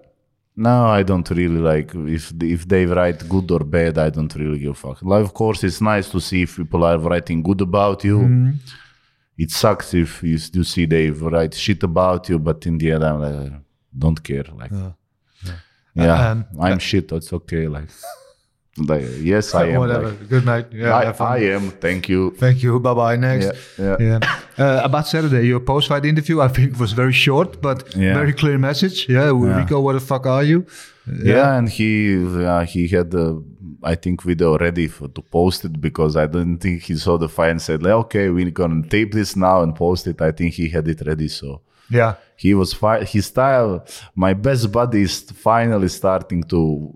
[0.56, 3.98] No, I don't really like if if they write good or bad.
[3.98, 5.02] I don't really give a fuck.
[5.02, 8.18] Like, of course, it's nice to see if people are writing good about you.
[8.20, 8.50] Mm-hmm.
[9.38, 13.04] It sucks if you, you see they write shit about you, but in the end,
[13.04, 13.52] I'm like,
[13.98, 14.44] don't care.
[14.54, 14.72] Like,
[15.94, 17.12] yeah, Um, I'm shit.
[17.12, 17.68] It's okay.
[17.68, 17.88] Like,
[18.78, 19.78] yes, I am.
[19.80, 20.08] Whatever.
[20.10, 20.66] Like, Good night.
[20.72, 21.36] Yeah, I.
[21.36, 21.70] I am.
[21.70, 22.34] Thank you.
[22.38, 22.78] Thank you.
[22.80, 23.16] Bye bye.
[23.16, 23.52] Next.
[23.78, 24.18] Yeah, yeah.
[24.58, 28.14] Uh, about Saturday, your post fight interview, I think was very short, but Yeah.
[28.14, 29.08] very clear message.
[29.08, 30.66] Yeah, Rico, what the fuck are you?
[31.22, 33.34] Yeah, and he uh, he had uh,
[33.82, 37.28] I think video ready for, to post it because I didn't think he saw the
[37.28, 40.20] fight and said like, okay we're gonna tape this now and post it.
[40.20, 42.14] I think he had it ready so Yeah.
[42.36, 43.84] he was fi- his style.
[44.16, 46.92] My best buddy is finally starting to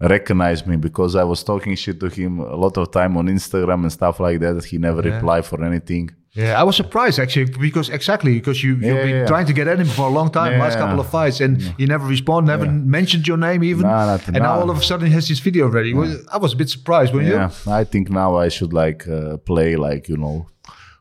[0.00, 3.82] recognize me because I was talking shit to him a lot of time on Instagram
[3.82, 4.64] and stuff like that.
[4.64, 5.14] He never Yeah.
[5.14, 6.10] replied for anything.
[6.36, 9.26] Yeah, I was surprised actually because exactly because you you've Yeah, been yeah.
[9.32, 11.86] trying to get at him for a long time, last couple of fights, and he
[11.86, 13.82] never responded, never mentioned your name even.
[13.86, 15.92] Nah, and now all of a sudden he has his video ready.
[16.32, 19.76] I was a bit surprised, weren't Yeah, I think now I should like uh, play
[19.76, 20.36] like you know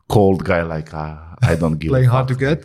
[0.07, 1.89] cold guy like uh, I don't give you?
[1.95, 2.59] Playing hard to get.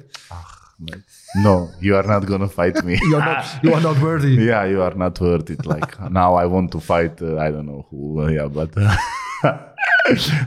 [1.36, 2.98] No, you are not gonna fight me.
[3.10, 3.44] You're not.
[3.62, 4.34] You are not worthy.
[4.50, 5.66] yeah, you are not worth it.
[5.66, 7.20] Like now, I want to fight.
[7.20, 8.22] Uh, I don't know who.
[8.22, 8.96] Uh, yeah, but uh,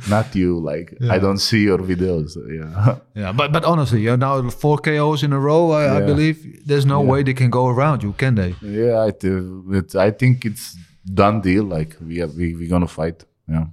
[0.10, 0.60] not you.
[0.60, 2.36] Like I don't see your videos.
[2.50, 5.72] Yeah, Yeah, but but honestly, you're now four KOs in a row.
[5.72, 8.56] I, I believe there's no way they can go around you, can they?
[8.62, 9.04] yeah.
[9.08, 11.64] I, th- it, I think it's done deal.
[11.64, 13.24] Like we are, we we gonna fight.
[13.48, 13.66] Yeah.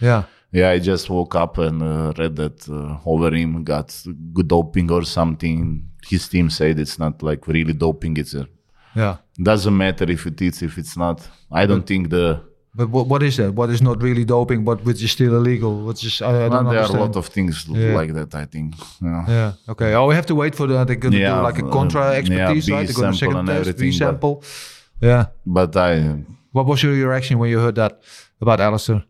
[0.00, 0.22] Yeah.
[0.52, 3.92] Yeah, I just woke up and uh, read that uh, Overeem got
[4.32, 5.82] good doping or something.
[6.08, 8.16] His team said it's not like really doping.
[8.16, 8.46] It's a,
[8.96, 9.16] Yeah.
[9.42, 11.18] doesn't matter if it is, if it's not.
[11.50, 12.40] I don't think the
[12.76, 13.54] But what, what is that?
[13.54, 15.72] What is not really doping, but which is still illegal?
[15.88, 17.94] Which is I, I don't well, there are a lot of things Yeah.
[18.00, 18.34] like that.
[18.34, 18.74] I think.
[19.00, 19.24] Yeah.
[19.28, 19.52] Yeah.
[19.72, 19.90] Okay.
[19.94, 20.84] Oh, we have to wait for the.
[20.84, 22.86] They're gonna Yeah, do like a uh, contra yeah, expertise, B right?
[22.86, 24.34] They're gonna sample second and test, B everything, but- sample.
[25.00, 25.24] Yeah.
[25.46, 26.24] But I,
[26.56, 27.92] What was your reaction when you heard that
[28.40, 29.02] about Alistair?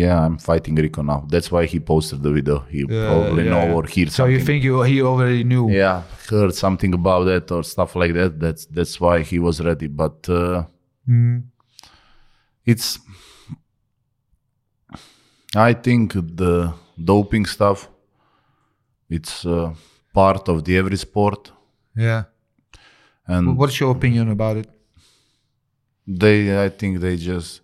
[0.00, 1.20] Yeah, I'm fighting Rico now.
[1.32, 2.56] That's why he posted the video.
[2.74, 3.74] He probably yeah, know yeah.
[3.76, 4.34] or hear So something.
[4.38, 5.64] you think you he already knew?
[5.70, 8.32] yeah, heard something about that or stuff like that.
[8.44, 9.88] That's that's why he was ready.
[10.02, 10.64] But uh,
[11.08, 11.42] Mm.
[12.72, 12.88] it's,
[15.54, 16.72] I think the
[17.12, 17.88] doping stuff.
[19.10, 19.74] It's uh,
[20.14, 21.52] part of the every sport,
[21.96, 22.22] Yeah.
[23.26, 24.68] and What's your opinion about it?
[26.22, 27.60] they i think they just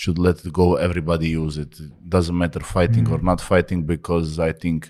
[0.00, 1.72] should let it go everybody use it.
[1.86, 4.80] It doesn't matter fighting or not fighting because i think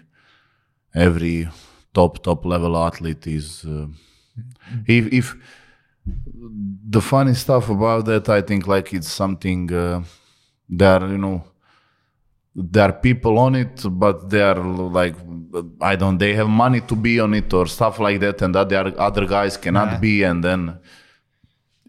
[1.06, 1.38] every
[1.98, 3.86] top top level athlete is uh,
[4.96, 5.26] if, if
[6.96, 10.02] the funny stuff about that i think like it's something uh,
[10.80, 11.38] there you know
[12.72, 14.60] there are people on it but they are
[15.00, 15.16] like
[15.80, 18.82] i don't they have money to be on it or stuff like that and other
[19.08, 19.98] other guys cannot Yeah.
[20.06, 20.60] be and then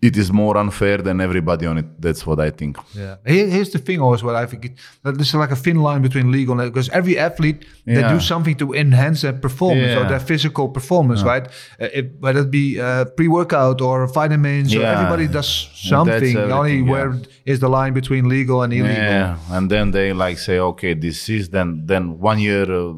[0.10, 3.15] it is more unfair than everybody on it that's what i think Yeah.
[3.34, 4.74] Here, here's the thing, always what I think it,
[5.18, 7.60] there's like a thin line between legal and because every athlete
[7.96, 11.46] they do something to enhance their performance or their physical performance, right?
[11.84, 14.96] Uh, it, whether it be uh, pre-workout or vitamins, or Yeah.
[14.96, 15.50] everybody does
[15.91, 16.34] something.
[16.60, 16.91] Only yeah.
[16.91, 17.10] where
[17.52, 19.12] is the line between legal and illegal?
[19.15, 22.94] Yeah, and then they like say, okay, this is then then one year uh,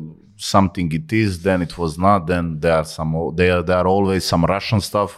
[0.53, 2.19] something it is, then it was not.
[2.31, 5.11] Then there are some there there are always some Russian stuff.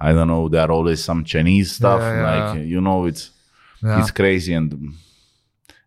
[0.00, 0.48] I don't know.
[0.48, 2.00] There are always some Chinese stuff.
[2.00, 3.30] Yeah, yeah, like you know, it's
[3.82, 4.00] Yeah.
[4.00, 4.92] it's crazy and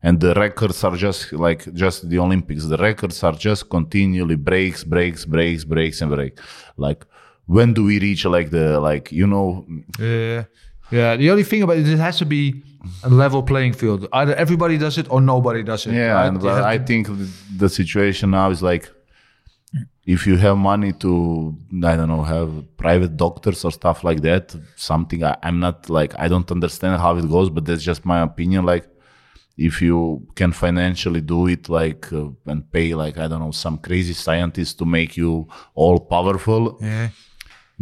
[0.03, 2.65] and the records are just like just the Olympics.
[2.65, 6.39] The records are just continually breaks, breaks, breaks, breaks, and break.
[6.77, 7.05] Like
[7.45, 9.65] when do we reach like the like you know?
[9.99, 10.43] Yeah.
[10.91, 11.15] Yeah.
[11.17, 12.63] The only thing about it, it has to be
[13.03, 14.07] a level playing field.
[14.11, 15.93] Either everybody does it or nobody does it.
[15.93, 16.27] Yeah, right?
[16.27, 18.89] and I think the- the situation now is like
[20.05, 24.55] if you have money to I don't know have private doctors or stuff like that.
[24.75, 28.21] Something I, I'm not like I don't understand how it goes, but that's just my
[28.21, 28.65] opinion.
[28.65, 28.87] Like
[29.57, 33.77] if you can financially do it like uh, and pay like i don't know some
[33.77, 37.09] crazy scientist to make you all powerful Yeah.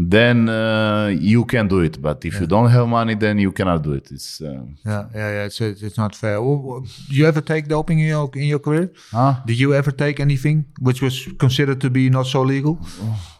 [0.01, 3.81] Then uh, you can do it but if you don't have money then you cannot
[3.83, 5.45] do it it's uh, Yeah, yeah, yeah.
[5.49, 6.37] It's it's not fair.
[6.39, 6.83] Wh-
[7.17, 8.87] you ever take doping in your in your career?
[9.11, 9.33] huh?
[9.45, 10.57] Did you ever take anything
[10.87, 12.75] which was considered to be not so legal?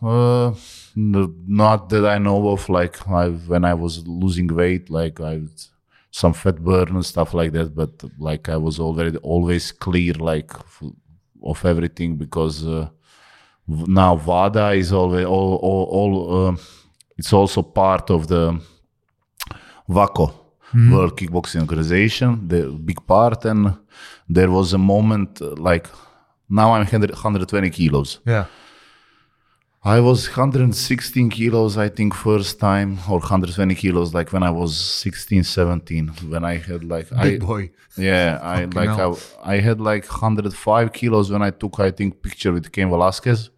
[0.01, 0.51] Uh,
[0.95, 2.67] not that I know of.
[2.69, 5.41] Like I, when I was losing weight, like I
[6.11, 7.73] some fat burn and stuff like that.
[7.75, 10.51] But like I was already always clear, like
[11.51, 12.89] of everything because uh,
[13.69, 16.55] now WADA is always all all, all uh,
[17.17, 18.59] it's also part of the
[19.87, 20.33] WAKO.
[20.91, 23.75] World Kickboxing Organization, the big part, and
[24.27, 25.87] there was a moment uh, like
[26.49, 28.19] now I'm 100, 120 kilos.
[28.25, 28.45] Yeah.
[29.83, 34.75] I was 116 kilos, I think, first time, or 120 kilos, like when I was
[34.77, 36.07] 16, 17.
[36.27, 37.71] When I had like, I, Big boy.
[37.97, 38.89] yeah, I Fucking like.
[38.89, 43.49] I, I had like 105 kilos when I took, I think, picture with Cain Velasquez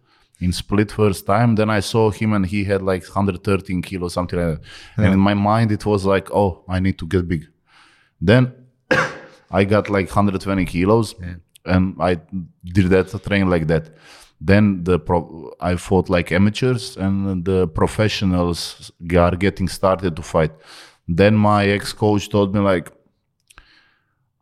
[0.42, 1.54] in split first time.
[1.54, 4.62] Then I saw him and he had like 113 kilos, something like that.
[4.96, 7.46] And in my mind, it was like, oh, I need to get big.
[8.20, 8.52] Then
[9.50, 11.14] I got like 120 kilos
[11.64, 12.18] and I
[12.64, 13.90] did that train like that.
[14.40, 20.52] Then the pro- I fought like amateurs and the professionals are getting started to fight.
[21.06, 22.90] Then my ex coach told me like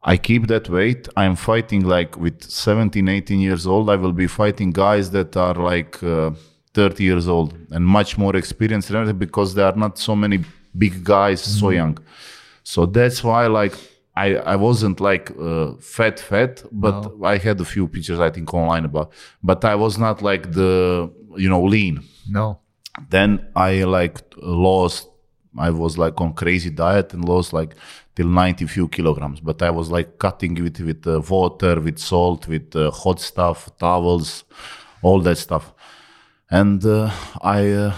[0.02, 1.08] I keep that weight.
[1.16, 3.90] I'm fighting like with 17, 18 years old.
[3.90, 6.30] I will be fighting guys that are like uh,
[6.74, 10.44] 30 years old and much more experienced because there are not so many
[10.76, 11.98] big guys so young.
[12.62, 13.74] So that's why like
[14.16, 18.52] I, I wasn't like uh, fat fat, but I had a few pictures I think
[18.54, 19.12] online about.
[19.42, 22.60] But I was not like the you know lean No.
[23.10, 25.08] then I like lost.
[25.58, 27.74] I was like on crazy diet and lost like
[28.14, 29.40] till 90 few kilograms.
[29.40, 33.70] But I was like cutting with with uh, water, with salt, with uh, hot stuff,
[33.78, 34.44] towels,
[35.02, 35.72] all that stuff.
[36.50, 37.10] And uh,
[37.42, 37.94] I uh,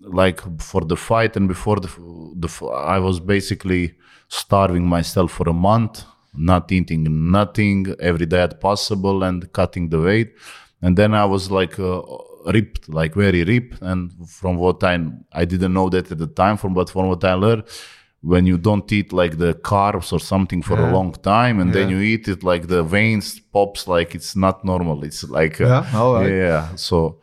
[0.00, 1.88] like for the fight and before the
[2.36, 3.94] the I was basically
[4.28, 6.04] starving myself for a month,
[6.34, 10.34] not eating nothing, every diet possible, and cutting the weight.
[10.82, 12.02] And then I was like uh,
[12.46, 13.80] ripped, like very ripped.
[13.82, 14.94] And from what I
[15.32, 17.64] I didn't know that at the time, from but from what I learned,
[18.20, 21.88] when you don't eat like the carbs or something for a long time, and then
[21.90, 25.04] you eat it, like the veins pops, like it's not normal.
[25.04, 25.98] It's like uh, Yeah?
[26.00, 26.30] All right.
[26.30, 26.74] yeah.
[26.76, 27.18] So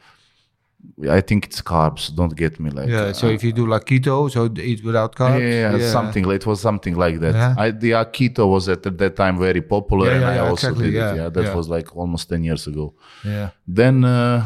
[1.10, 2.14] I think it's carbs.
[2.16, 3.10] Don't get me like Yeah.
[3.10, 5.40] uh, So if you do like keto, so eat without carbs.
[5.42, 7.34] yeah, something like it was something like that.
[7.36, 7.56] Yeah.
[7.58, 10.50] I, the uh, keto was at that time very popular, Yeah, and yeah, I yeah,
[10.50, 11.18] also exactly, did yeah, it.
[11.18, 11.56] Yeah, that yeah.
[11.56, 12.94] was like almost ten years ago.
[13.26, 13.50] Yeah.
[13.68, 14.46] Then uh,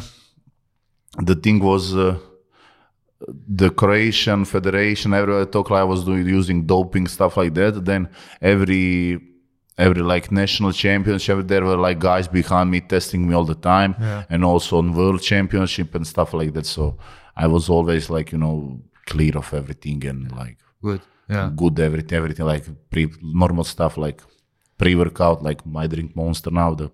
[1.19, 2.17] the thing was uh,
[3.47, 5.13] the Croatian Federation.
[5.13, 7.83] Everybody talked like I was doing using doping stuff like that.
[7.85, 8.09] Then
[8.41, 9.19] every
[9.77, 13.95] every like national championship, there were like guys behind me testing me all the time,
[13.99, 14.23] Yeah.
[14.29, 16.65] and also on world championship and stuff like that.
[16.65, 16.97] So
[17.35, 21.01] I was always like you know clear of everything and like Good.
[21.29, 21.49] Yeah.
[21.55, 24.21] good everything everything like pre normal stuff like
[24.77, 26.89] pre-workout like my drink monster now the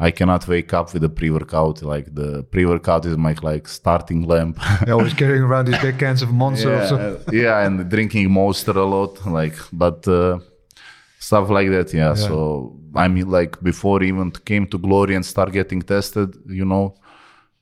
[0.00, 4.58] I cannot wake up with a pre-workout like the pre-workout is my like starting lamp
[4.84, 6.70] They're always carrying around these big cans of monster.
[6.70, 7.20] yeah, so.
[7.32, 10.38] yeah and drinking monster a lot like but uh,
[11.18, 15.52] stuff like that yeah, so I mean like before even came to glory and start
[15.52, 16.94] getting tested you know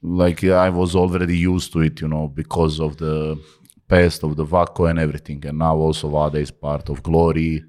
[0.02, 3.40] like yeah, I was already used to it you know because of the
[3.88, 7.64] past of the WAKO and everything and now also VADA is part of glory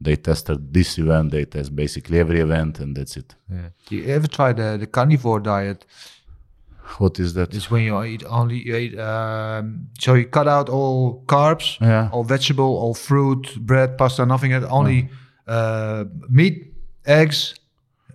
[0.00, 3.68] they tested this event they test basically every event and that's it Yeah.
[3.90, 5.84] You ever try the, the carnivore diet?
[6.98, 10.68] what is that It's when you eat only you eat, um, so you cut out
[10.68, 12.08] all carbs, Yeah.
[12.12, 14.52] all vegetable, all fruit, bread, pasta, nothing.
[14.54, 15.10] Only
[15.46, 16.72] uh, meat,
[17.04, 17.54] eggs,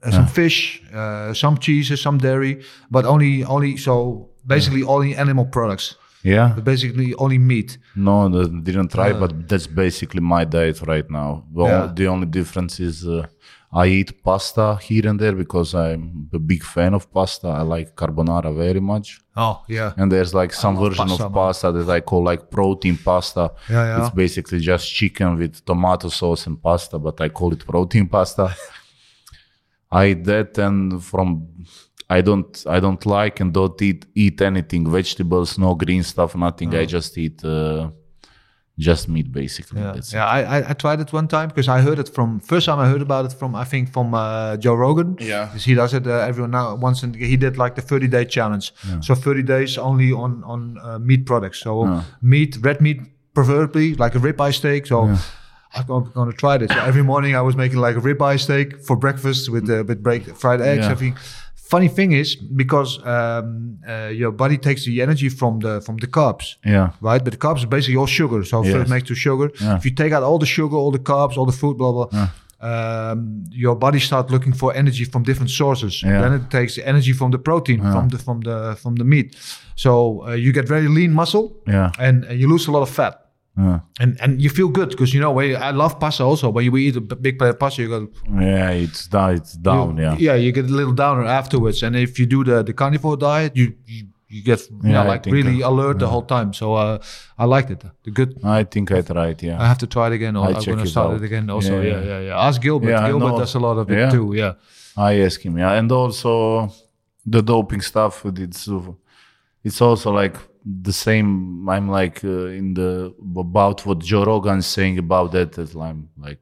[0.03, 5.45] uh, some fish, uh, some cheeses, some dairy, but only only so basically only animal
[5.45, 5.95] products.
[6.23, 6.53] Yeah.
[6.63, 7.77] Basically only meat.
[7.95, 11.43] No, didn't try, but that's basically my diet right now.
[11.51, 11.91] Well, Yeah.
[11.93, 13.25] the only difference is uh,
[13.75, 17.47] I eat pasta here and there because I'm a big fan of pasta.
[17.47, 19.19] I like carbonara very much.
[19.35, 19.91] Oh yeah.
[19.97, 21.33] And there's like some version pasta, of man.
[21.43, 23.51] pasta that I call like protein pasta.
[23.69, 24.05] Yeah, yeah.
[24.05, 28.55] It's basically just chicken with tomato sauce and pasta, but I call it protein pasta.
[29.91, 31.47] I eat that and from
[32.09, 36.73] I don't I don't like and don't eat eat anything vegetables, no green stuff, nothing.
[36.75, 37.89] I just eat uh,
[38.77, 39.79] just meat basically.
[39.81, 40.25] Yeah, That's yeah.
[40.25, 42.87] I, I I tried it one time because I heard it from first time I
[42.89, 45.17] heard about it from I think from uh, Joe Rogan.
[45.19, 45.47] Yeah.
[45.51, 48.25] 'Cause he does it uh, everyone now once and he did like the 30 day
[48.25, 48.73] challenge.
[49.01, 51.59] So 30 days only on on uh, meat products.
[51.59, 52.99] So meat, red meat
[53.33, 54.87] preferably like a ribeye steak.
[54.87, 55.15] So.
[55.75, 56.69] I'm going, going to try this.
[56.69, 60.03] So every morning I was making like a ribeye steak for breakfast with uh, with
[60.03, 60.85] break, fried eggs.
[60.85, 60.91] Yeah.
[60.91, 61.17] Everything.
[61.69, 66.07] Funny thing is because um, uh, your body takes the energy from the from the
[66.07, 66.89] carbs yeah.
[67.01, 67.23] right?
[67.23, 68.43] But the carbs are basically all sugar.
[68.43, 68.73] So Yes.
[68.73, 69.49] first makes to sugar.
[69.61, 69.77] Yeah.
[69.77, 72.07] If you take out all the sugar, all the carbs, all the food, blah blah,
[72.59, 76.01] um, your body start looking for energy from different sources.
[76.01, 76.21] Yeah.
[76.21, 79.35] Then it takes the energy from the protein, from the from the from the meat.
[79.75, 79.91] So
[80.27, 81.91] uh, you get very lean muscle, Yeah.
[81.99, 83.19] and, and you lose a lot of fat.
[83.57, 83.79] Yeah.
[83.99, 86.49] And and you feel good because you know when you, I love pasta also.
[86.49, 88.07] When you eat a big plate of pasta, you go
[88.41, 90.15] Yeah, it's down it's down, yeah.
[90.17, 91.83] yeah, you get a little downer afterwards.
[91.83, 95.09] And if you do the the carnivore diet, you you, you get you Yeah, know,
[95.13, 96.51] like really alert the whole time.
[96.53, 96.97] So uh,
[97.37, 97.83] I liked it.
[98.03, 99.61] The good I think I tried, yeah.
[99.61, 101.17] I have to try it again, or I I'm gonna start out.
[101.21, 101.49] it again.
[101.49, 102.05] Also, Yeah, yeah, yeah.
[102.09, 102.47] yeah, yeah.
[102.47, 102.89] Ask Gilbert.
[102.89, 104.09] Yeah, Gilbert does a lot of it Yeah.
[104.09, 104.33] too.
[104.35, 104.53] Yeah,
[104.97, 106.71] I ask him, yeah, and also
[107.33, 108.25] the doping stuff.
[108.25, 108.67] It's
[109.63, 111.67] it's also like the same.
[111.69, 115.53] I'm like uh, in the about what Joe Rogan's saying about that.
[115.53, 116.39] That I'm like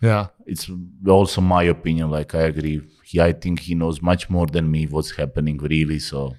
[0.00, 0.70] yeah, it's
[1.06, 2.10] also my opinion.
[2.10, 2.80] Like I agree.
[3.04, 5.98] He, I think he knows much more than me what's happening really.
[5.98, 6.36] So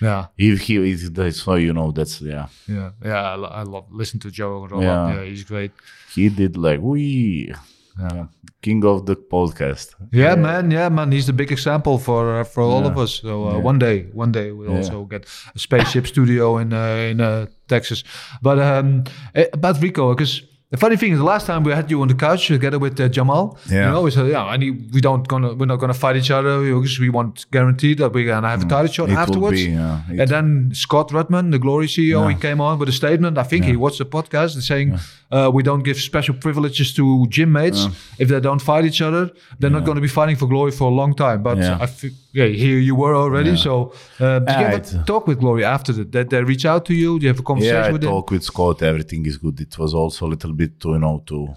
[0.00, 1.10] yeah, if he is,
[1.42, 2.48] so you know that's yeah.
[2.66, 3.32] yeah, yeah.
[3.32, 4.82] I, lo- I love listen to Joe Rogan.
[4.82, 5.14] Yeah.
[5.14, 5.24] Yeah.
[5.24, 5.72] he's great.
[6.14, 7.54] He did like we.
[7.98, 8.26] Yeah.
[8.62, 9.94] King of the podcast.
[10.12, 10.70] Yeah, man.
[10.70, 11.12] Yeah, man.
[11.12, 13.20] He's the big example for uh, for all of us.
[13.22, 14.76] So uh, one day, one day we'll Yeah.
[14.76, 18.04] also get a spaceship studio in uh, in uh, Texas.
[18.42, 21.90] But um, eh, about Rico, because the funny thing is, the last time we had
[21.90, 23.86] you on the couch together with uh, Jamal, Yeah.
[23.86, 26.30] you know, we said, yeah, and he, we don't gonna we're not gonna fight each
[26.30, 29.12] other because we want guaranteed that we're gonna have a title shot Mm.
[29.12, 29.56] It will afterwards.
[29.64, 33.36] be, yeah, and then Scott Rudmann, the Glory CEO, he came on with a statement.
[33.36, 34.88] I think he watched the podcast and saying
[35.32, 37.04] uh, we don't give special privileges to
[37.34, 37.86] gym mates
[38.22, 39.22] if they don't fight each other.
[39.58, 41.40] They're not going to be fighting for Glory for a long time.
[41.48, 41.78] But Yeah.
[41.84, 43.56] I think yeah, here you were already.
[43.56, 43.72] So
[44.20, 46.10] uh, did you ever talk with Glory after that?
[46.16, 47.10] Did they reach out to you?
[47.18, 48.10] Did you have a conversation yeah, I with him?
[48.10, 48.82] talk with Scott.
[48.92, 49.56] Everything is good.
[49.66, 51.48] It was also a little bit to you know to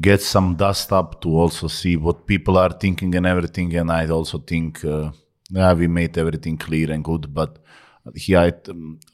[0.00, 3.74] get some dust up to also see what people are thinking and everything.
[3.74, 5.10] And I also think uh,
[5.50, 7.32] yeah, we made everything clear and good.
[7.32, 7.58] But
[8.14, 8.52] he, I,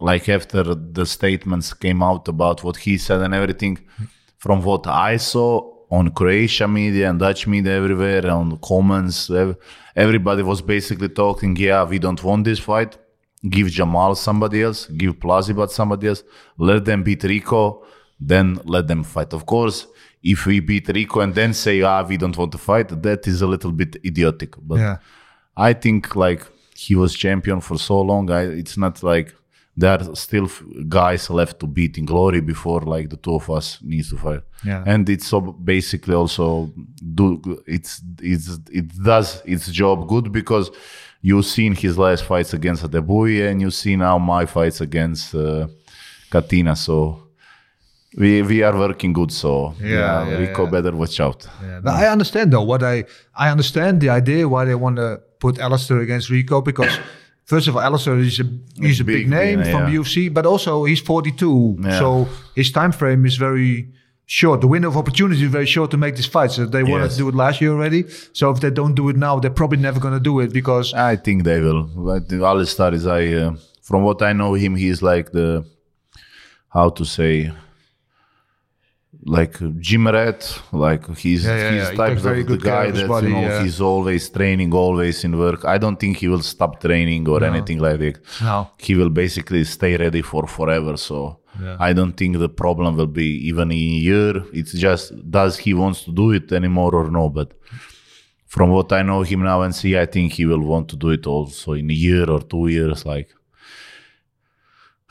[0.01, 3.79] like after the statements came out about what he said and everything,
[4.38, 9.31] from what I saw on Croatia media and Dutch media everywhere, on comments,
[9.94, 11.55] everybody was basically talking.
[11.57, 12.99] Yeah, we don't want this fight
[13.49, 16.23] give Jamal somebody else, give Plazibat somebody else,
[16.59, 17.85] let them beat Rico,
[18.29, 19.33] then let them fight.
[19.33, 19.87] Of course,
[20.23, 23.43] if we beat Rico and then say, ah, we don't want to fight, that is
[23.43, 24.55] a little bit idiotic.
[24.71, 24.97] But Yeah.
[25.57, 26.43] I think like
[26.77, 28.31] he was champion for so long.
[28.31, 29.35] I, it's not like
[29.77, 33.49] there are still f- guys left to beat in glory before like the two of
[33.51, 34.41] us needs to fight.
[34.65, 34.83] Yeah.
[34.87, 36.73] And it's so basically also
[37.15, 40.71] do it's it's it does its job good because
[41.23, 45.67] you've seen his last fights against Adegbuyi and you see now my fights against uh,
[46.31, 46.75] Katina.
[46.77, 47.24] So
[48.16, 49.31] we we are working good.
[49.33, 50.70] So Yeah, yeah, Rico yeah.
[50.70, 51.46] better watch out.
[51.62, 51.81] Yeah.
[51.87, 55.98] I understand though what I I understand the idea why they want to put Alistair
[55.98, 56.98] against Rico because
[57.44, 58.44] first of all Alistair is a
[58.81, 59.83] he's a big, Big, name from.
[59.92, 61.98] UFC but also he's 42 Yeah.
[61.98, 63.88] so his time frame is very
[64.27, 67.05] short the window of opportunity is very short to make this fight so they wanted
[67.05, 67.12] Yes.
[67.16, 69.79] to do it last year already so if they don't do it now they're probably
[69.88, 71.83] never going to do it because I think they will.
[72.09, 75.64] But Alistair is I uh, from what I know him, he's like the
[76.70, 77.53] how to say
[79.27, 80.61] like uh, gym rat.
[80.73, 81.97] Like he's Yeah, yeah, he's yeah.
[81.97, 83.63] Type of the guy that body, you know yeah.
[83.63, 85.65] he's always training, always in work.
[85.65, 88.19] I don't think he will stop training or anything like that.
[88.43, 88.71] No.
[88.79, 90.97] He will basically stay ready for forever.
[90.97, 91.77] So Yeah.
[91.79, 94.33] I don't think the problem will be even in a year.
[94.53, 97.29] It's just does he wants to do it anymore or no?
[97.29, 97.53] But
[98.55, 101.11] from what I know him now and see, I think he will want to do
[101.11, 103.05] it also in a year or two years.
[103.07, 103.29] Like,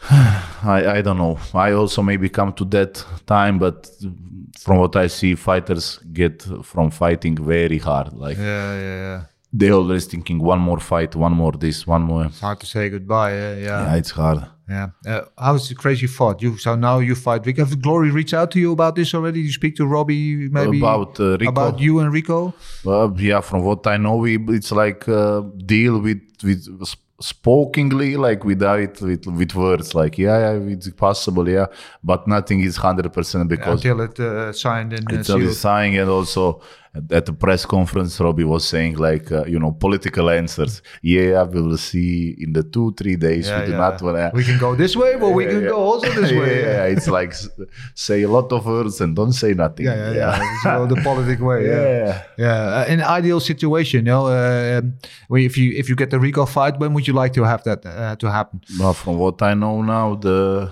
[0.63, 1.37] I I don't know.
[1.53, 3.89] I also maybe come to that time, but
[4.59, 8.13] from what I see, fighters get from fighting very hard.
[8.13, 9.21] Like, yeah yeah yeah
[9.53, 12.25] they always thinking one more fight, one more this, one more.
[12.25, 13.33] It's hard to say goodbye.
[13.33, 13.85] Uh, yeah.
[13.85, 14.45] Yeah, it's hard.
[14.67, 14.87] Yeah.
[15.05, 16.41] Uh, how's the crazy fought?
[16.41, 17.63] You so now you fight Rico.
[17.63, 19.41] Have Glory reached out to you about this already?
[19.41, 21.49] You speak to Robbie maybe About, uh, Rico?
[21.49, 22.53] about you and Rico.
[22.83, 26.65] Well, yeah, from what I know, we it's like uh, deal with with
[27.23, 31.67] spokingly, like without with with words, like yeah, yeah, it's possible, yeah,
[32.03, 35.55] but nothing is hundred percent because Until it uh, signed and until sealed.
[35.55, 36.61] signing and also
[36.95, 41.59] at- the press conference robbie was saying like uh, you know political answers yeah we
[41.61, 43.77] will see in the two three days Yeah, we do yeah.
[43.85, 46.39] not wanna We can go this way, but we can Yeah, go also this yeah,
[46.41, 46.55] way.
[46.61, 47.33] yeah, it's like
[47.95, 50.53] say a lot of words and don't say nothing Yeah, yeah, yeah.
[50.53, 51.59] It's the politic way.
[51.65, 52.23] Yeah, yeah.
[52.45, 52.77] yeah.
[52.77, 54.81] Uh, in an ideal situation, you know, uh,
[55.49, 57.79] if you if you get the Rico fight, when would you like to have that
[57.85, 58.57] uh, to happen?
[58.79, 60.69] Well, from what I know now, the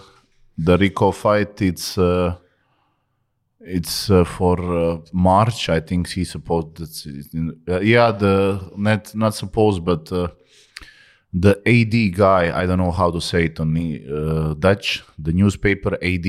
[0.67, 2.35] the Rico fight it's uh,
[3.65, 5.69] it's uh, for uh, March.
[5.69, 6.77] I think he's supposed.
[6.77, 10.27] That's in, uh, yeah, the not not supposed, but uh,
[11.33, 12.51] the AD guy.
[12.61, 15.03] I don't know how to say it on uh, Dutch.
[15.19, 16.25] The newspaper AD.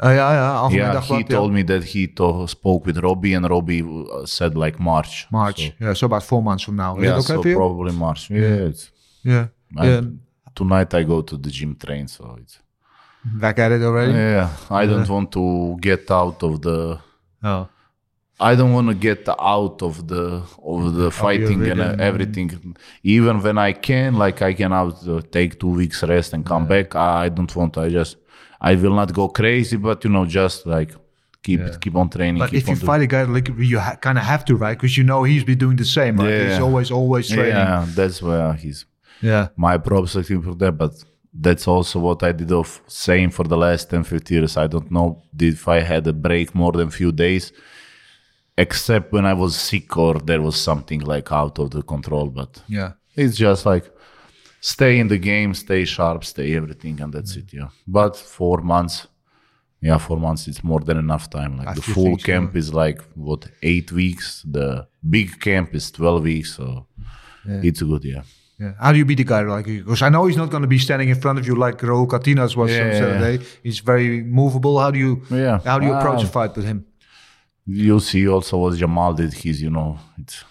[0.00, 0.62] Uh, ja, ja.
[0.62, 4.56] Algemeen Yeah, he told me that he to- spoke with Robbie, and Robbie uh, said
[4.56, 5.26] like March.
[5.30, 5.60] March.
[5.66, 6.96] So, yeah, so about four months from now.
[6.98, 8.30] Is yeah, okay so probably March.
[8.30, 8.70] Yeah.
[9.24, 9.48] Yeah.
[9.76, 10.20] Um,
[10.54, 12.60] tonight I go to the gym train, so it's.
[13.34, 14.12] Back at it already.
[14.12, 17.00] Yeah, I don't want to get out of the.
[17.42, 17.68] Oh.
[18.40, 22.76] I don't want to get out of the of the fighting and uh, everything.
[23.02, 26.66] Even when I can, like I can out uh, take two weeks rest and come
[26.66, 26.94] back.
[26.94, 27.74] I, I don't want.
[27.74, 28.16] To I just
[28.60, 30.92] I will not go crazy, but you know, just like
[31.42, 32.38] keep keep on training.
[32.38, 34.76] But if you fight a guy like you ha- kind of have to, right?
[34.76, 36.28] Because you know he's been doing the same, right?
[36.30, 36.48] Yeah.
[36.50, 37.54] He's always, always training.
[37.54, 38.86] yeah, that's where he's
[39.20, 39.48] Yeah.
[39.56, 40.92] my props for that, but
[41.40, 44.56] that's also what I did of same for the last 10, 15 years.
[44.56, 47.52] I don't know if I had a break more than few days,
[48.56, 52.26] except when I was sick or there was something like out of the control.
[52.30, 52.92] But Yeah.
[53.16, 53.84] it's just like
[54.60, 57.52] stay in the game, stay sharp, stay everything, and that's it.
[57.52, 57.68] Yeah.
[57.86, 59.06] But four months,
[59.80, 61.58] yeah, four months it's more than enough time.
[61.58, 62.26] Like I the full think so.
[62.32, 64.42] camp is like what eight weeks.
[64.50, 66.86] The big camp is twelve weeks, so
[67.46, 68.04] it's good.
[68.04, 68.22] Yeah.
[68.60, 68.72] Yeah.
[68.80, 70.78] How do you beat the guy like Because I know he's not going to be
[70.78, 72.98] standing in front of you like Raul Catinas was on Yeah.
[73.00, 73.44] Saturday.
[73.62, 74.80] He's very movable.
[74.80, 75.60] How do you Yeah.
[75.64, 76.28] how do you approach Ah.
[76.28, 76.84] a fight with him?
[77.66, 79.32] you see also what Jamal did.
[79.34, 80.42] He's, you know, it's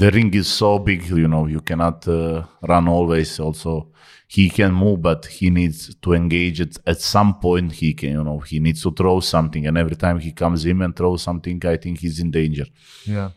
[0.00, 3.38] the ring is so big, you know, you cannot uh, run always.
[3.38, 3.88] Also,
[4.26, 7.72] he can move, but he needs to engage it at some point.
[7.72, 10.80] He can, you know, he needs to throw something, and every time he comes in
[10.82, 12.66] and throws something, I think he's in danger.
[13.06, 13.30] Yeah.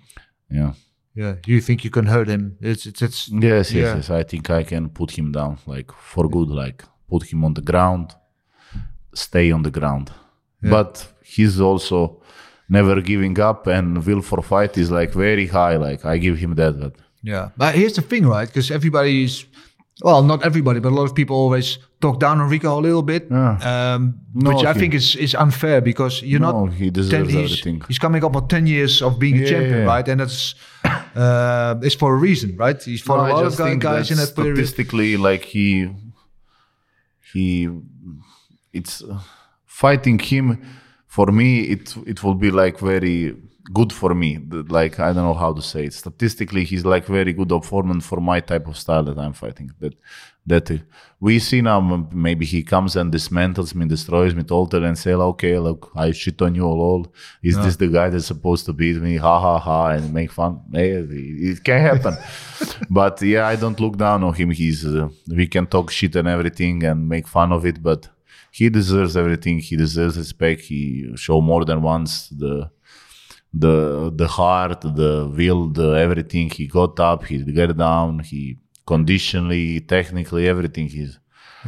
[0.50, 0.72] Yeah.
[1.16, 1.36] Yeah.
[1.44, 2.58] Do you think you can hurt him?
[2.62, 3.96] It's it's, it's Yes, yes, Yeah.
[3.96, 4.10] yes.
[4.10, 7.62] I think I can put him down, like for good, like put him on the
[7.62, 8.16] ground,
[9.14, 10.12] stay on the ground.
[10.64, 12.22] But he's also
[12.70, 15.76] never giving up, and will for fight is like very high.
[15.78, 16.94] Like I give him that, but
[17.24, 18.48] Yeah, but here's the thing, right?
[18.48, 19.46] Because everybody is,
[20.02, 23.04] well, not everybody, but a lot of people always talk down on Rico a little
[23.04, 23.94] bit, Yeah.
[23.96, 26.74] um, No, which I he- think is, is unfair because you're No, not.
[26.74, 27.82] he deserves he's, everything.
[27.88, 29.86] He's coming up on ten years of being a champion, yeah.
[29.94, 30.08] right?
[30.08, 30.56] And that's
[31.16, 32.82] uh, it's for a reason, right?
[32.84, 34.56] He's fought No, a lot of guys in that that period.
[34.56, 35.90] statistically, like he,
[37.34, 37.70] he,
[38.74, 39.20] it's uh,
[39.66, 40.62] fighting him.
[41.16, 43.36] For me, it it will be like very
[43.78, 44.40] good for me.
[44.78, 45.94] Like I don't know how to say it.
[45.94, 49.72] Statistically, he's like very good opponent for my type of style that I'm fighting.
[49.82, 49.96] That
[50.48, 50.82] that
[51.20, 51.80] we see now.
[52.28, 56.42] Maybe he comes and dismantles me, destroys me, total, and say, "Okay, look, I shit
[56.42, 57.06] on you all.
[57.44, 59.18] Is this the guy that's supposed to beat me?
[59.18, 60.62] Ha ha ha!" And make fun.
[60.72, 61.10] Hey, it
[61.52, 62.16] it can happen.
[62.90, 64.50] but yeah, I don't look down on him.
[64.52, 68.08] He's uh, we can talk shit and everything and make fun of it, but
[68.58, 69.56] he deserves everything.
[69.70, 70.60] He deserves respect.
[70.70, 70.80] He
[71.26, 72.54] show more than once the
[73.64, 73.76] the
[74.22, 76.50] the heart, the will, the everything.
[76.50, 77.20] He got up.
[77.26, 78.20] He got down.
[78.30, 78.42] He
[78.86, 80.88] conditionally, technically, everything.
[80.88, 81.14] He's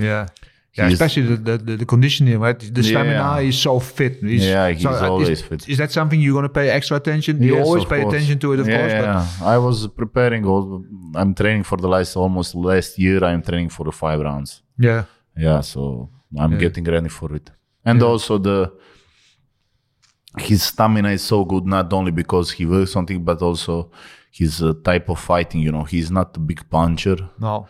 [0.07, 0.27] yeah.
[0.75, 2.59] Yeah, He's- especially the, the, the conditioning, right?
[2.77, 3.47] The stamina Yeah.
[3.49, 4.13] is so fit.
[4.31, 5.69] He's, Yeah, he's so, uh, is- always fit.
[5.69, 7.33] Is that something you're going to pay extra attention?
[7.43, 8.11] You Yes, always pay course.
[8.15, 8.93] attention to it, of yeah, course.
[8.93, 9.05] But
[9.45, 9.53] yeah.
[9.53, 10.41] I was preparing.
[10.51, 13.23] All, I'm training for the last almost last year.
[13.23, 14.51] I'm training for the five rounds.
[14.87, 15.03] yeah,
[15.45, 16.09] yeah so
[16.39, 17.49] i'm getting ready for it.
[17.85, 18.71] And also the
[20.37, 23.91] his stamina is so good not only because he works something but also
[24.31, 25.83] his uh, type of fighting you know.
[25.83, 27.17] He's not a big puncher.
[27.39, 27.67] No.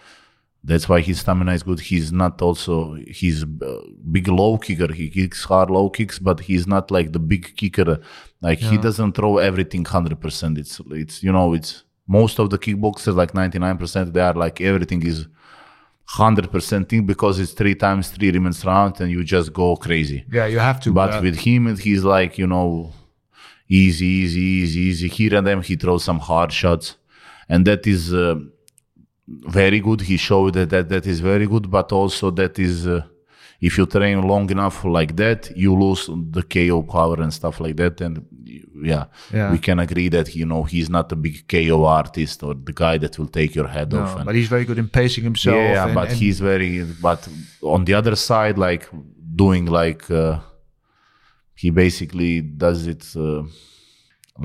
[0.63, 1.81] that's why his stamina is good.
[1.81, 4.93] He's not also he's uh, big low kicker.
[4.93, 7.99] He kicks hard low kicks but he's not like the big kicker.
[8.41, 13.15] Like he doesn't throw everything 100% it's it's you know it's most of the kickboxers
[13.15, 15.27] like 99% they are like everything is
[16.17, 20.45] 100% thing because it's three times three remaining round and you just go crazy Yeah,
[20.53, 20.93] you have to.
[20.93, 22.91] but uh, with him he's like you know
[23.67, 26.97] easy easy easy easy here and then he throws some hard shots
[27.49, 28.35] and that is uh,
[29.27, 30.01] very good.
[30.01, 33.01] He showed that, that that is very good, but also that is uh,
[33.67, 36.03] if you train long enough like that, you lose
[36.37, 37.95] the KO power and stuff like that.
[38.05, 38.13] And
[38.91, 39.05] yeah,
[39.37, 39.51] Yeah.
[39.53, 42.95] we can agree that you know he's not a big KO artist or the guy
[43.03, 44.11] that will take your head off.
[44.17, 45.55] And- but he's very good in pacing himself.
[45.55, 46.71] yeah, and- but and- he's very.
[47.07, 47.21] But
[47.75, 48.83] on the other side, like
[49.43, 50.35] doing like uh,
[51.61, 52.33] he basically
[52.65, 53.43] does it uh,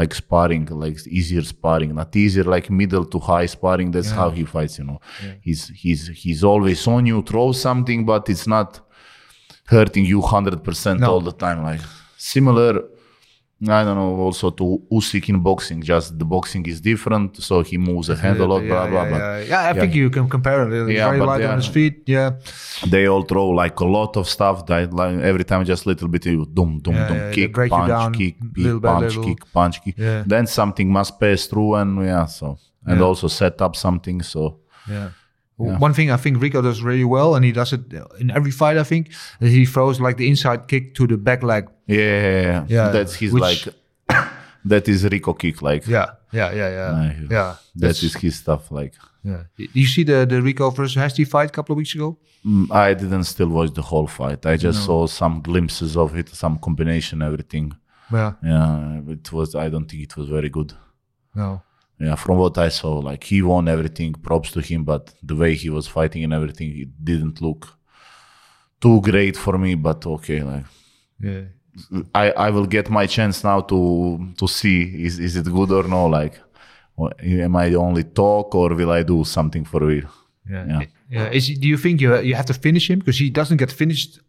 [0.01, 3.91] like sparring, like easier sparring, not easier like middle to high sparring.
[3.91, 4.79] That's how he fights.
[4.79, 5.01] You know,
[5.47, 8.81] he's he's he's always on you, throw something, but it's not
[9.75, 11.07] hurting you hundred percent No.
[11.11, 11.59] all the time.
[11.71, 11.81] Like
[12.17, 12.73] similar.
[13.61, 14.15] I don't know.
[14.27, 18.39] Also to Usyk in boxing, just the boxing is different, so he moves a hand
[18.39, 18.63] a lot.
[18.63, 19.19] yeah, blah blah yeah, blah.
[19.19, 19.39] yeah.
[19.53, 20.71] Yeah, I think you can compare it.
[20.89, 21.95] He's Yeah, very light on his feet.
[22.07, 22.31] Yeah,
[22.93, 26.25] they all throw like a lot of stuff that like every time just little bit
[26.27, 29.77] you doom doom Yeah, doom yeah, kick punch down kick little kick punch kick punch
[29.85, 30.23] kick Yeah.
[30.33, 32.47] then something must pass through and yeah so
[32.87, 33.07] and Yeah.
[33.09, 34.43] also set up something so
[34.89, 35.09] yeah.
[35.59, 37.81] One thing I think Rico does really well, and he does it
[38.21, 38.77] in every fight.
[38.79, 41.65] I think he throws like the inside kick to the back leg.
[41.87, 43.75] yeah, Yeah, that's his which- like
[44.65, 47.55] that is Rico kick like Yeah, yeah, yeah, yeah, Yeah, yeah.
[47.77, 48.95] that is his stuff like
[49.25, 49.43] Yeah.
[49.75, 52.19] You see the the Rico versus Hasty fight a couple of weeks ago?
[52.47, 56.29] Mm, I didn't still watch the whole fight I just saw some glimpses of it
[56.29, 57.73] some combination everything
[58.13, 58.33] Yeah.
[58.43, 60.73] yeah it was I don't think it was very good
[61.35, 61.63] No.
[62.01, 64.13] Yeah, from what I saw, like he won everything.
[64.15, 67.77] Props to him, but the way he was fighting and everything, it didn't look
[68.81, 69.75] too great for me.
[69.75, 70.65] But okay, like
[71.21, 71.43] Yeah.
[72.15, 75.85] I, I will get my chance now to to see is is it good or
[75.89, 76.07] no.
[76.07, 76.41] Like,
[76.99, 80.09] am I only talk or will I do something for real?
[80.49, 80.67] Yeah.
[80.67, 80.83] Yeah.
[81.11, 81.29] yeah.
[81.31, 84.21] Is do you think you you have to finish him because he doesn't get finished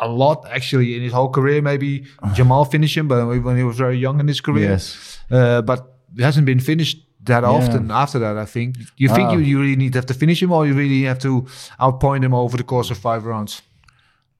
[0.00, 1.60] a lot actually in his whole career?
[1.62, 4.70] Maybe Jamal finished him, but when he was very young in his career.
[4.70, 5.18] Yes.
[5.30, 8.36] Uh, but hasn't been finished that often after that.
[8.36, 8.76] I think.
[8.96, 9.32] You think Ah.
[9.34, 11.46] you, you really need to have to finish him, or you really have to
[11.80, 13.62] outpoint him over the course of five rounds?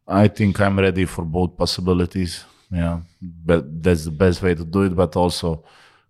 [0.07, 2.45] I think I'm ready for both possibilities.
[2.70, 4.95] Yeah, but that's the best way to do it.
[4.95, 5.64] But also,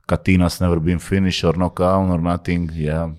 [0.09, 2.71] Catinas never been finished or knocked out or nothing.
[2.75, 3.11] Yeah,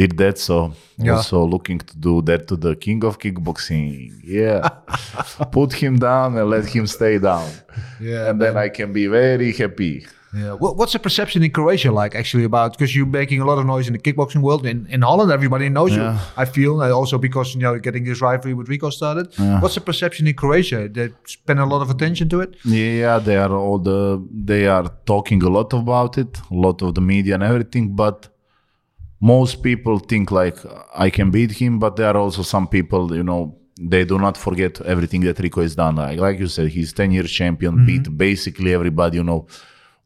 [0.00, 0.38] did that.
[0.38, 1.16] So Yeah.
[1.16, 4.20] also looking to do that to the king of kickboxing.
[4.24, 4.68] Yeah,
[5.52, 7.48] put him down and let him stay down.
[8.00, 8.30] Yeah.
[8.30, 10.06] and then I can be very happy.
[10.36, 10.52] Yeah.
[10.52, 12.72] What, what's the perception in Croatia like actually about?
[12.72, 14.66] Because you're making a lot of noise in the kickboxing world.
[14.66, 16.12] In, in Holland, everybody knows Yeah.
[16.12, 16.18] you.
[16.36, 19.26] I feel and also because you know getting this rivalry with Rico started.
[19.62, 20.88] What's the perception in Croatia?
[20.88, 22.50] They spend a lot of attention to it.
[22.64, 24.00] Yeah, they are all the
[24.50, 28.28] they are talking a lot about it, a lot of the media and everything, but
[29.20, 30.58] most people think like
[30.94, 34.36] I can beat him, but there are also some people, you know, they do not
[34.36, 35.96] forget everything that Rico has done.
[35.96, 37.86] Like, like you said, he's 10 year champion, mm-hmm.
[37.86, 39.46] beat basically everybody, you know.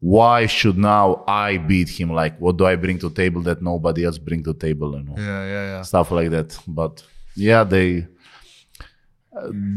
[0.01, 2.11] Why should now I beat him?
[2.11, 4.97] Like, what do I bring to table that nobody else bring to table?
[4.97, 5.81] You know, Yeah, yeah, yeah.
[5.83, 6.57] stuff like that.
[6.67, 7.03] But
[7.35, 8.07] yeah, they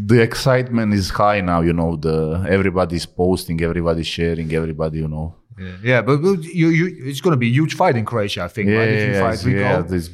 [0.09, 1.61] the excitement is high now.
[1.61, 4.99] You know, the everybody's posting, everybody's sharing, everybody.
[4.99, 7.97] You know, Yeah, yeah but but you, you, it's going to be a huge fight
[7.97, 8.69] in Croatia, I think.
[8.71, 8.89] yeah, right?
[8.89, 9.59] If you yeah, fight Rico.
[9.61, 10.09] yeah, this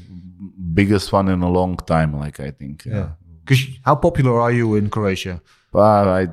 [0.75, 2.17] biggest one in a long time.
[2.19, 2.95] Like I think, yeah.
[2.95, 3.09] Yeah.
[3.45, 5.41] Because how popular are you in Croatia?
[5.73, 6.29] But I,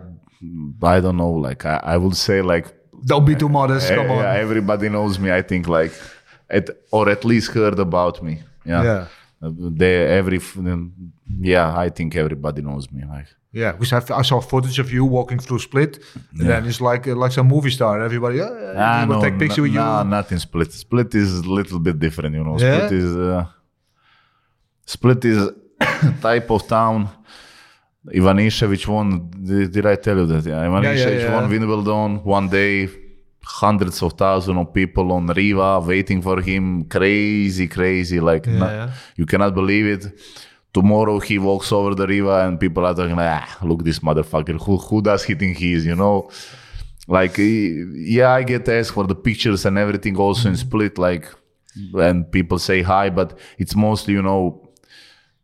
[0.84, 1.32] I don't know.
[1.32, 2.68] Like I, I would say like
[3.06, 3.90] Don't be too modest.
[3.94, 4.18] Come on.
[4.18, 5.32] yeah, everybody knows me.
[5.32, 5.92] I think like,
[6.50, 8.42] at, or at least heard about me.
[8.66, 8.84] Yeah.
[8.84, 9.08] Yeah.
[9.42, 10.40] They every
[11.40, 11.78] yeah.
[11.78, 13.04] I think everybody knows me.
[13.08, 16.00] Like Yeah, because I, I saw footage of you walking through Split,
[16.40, 18.02] and then it's like uh, like some movie star.
[18.02, 19.80] Everybody, uh, Ah, will no, take picture with you.
[19.80, 20.72] Nah, not in Split.
[20.74, 22.58] Split is a little bit different, you know.
[22.58, 22.88] Yeah?
[22.88, 23.46] Split is uh,
[24.86, 25.50] Split is
[26.22, 27.10] type of town.
[28.14, 29.30] Ivanišević won.
[29.36, 30.46] Did, did I tell you that?
[30.46, 31.34] Yeah, Ivanišević yeah.
[31.42, 32.90] won Wimbledon one day.
[33.62, 36.84] Hundreds of thousands of people on Riva waiting for him.
[36.90, 38.20] Crazy, crazy.
[38.20, 38.90] Like Yeah, no- yeah.
[39.18, 40.08] you cannot believe it.
[40.74, 44.58] Tomorrow he walks over the river and people are talking like, ah, look this motherfucker.
[44.66, 45.86] Who who does he think he is?
[45.86, 46.30] You know
[47.10, 51.26] like yeah i get asked for the pictures and everything also in split like
[51.94, 54.67] and people say hi but it's mostly you know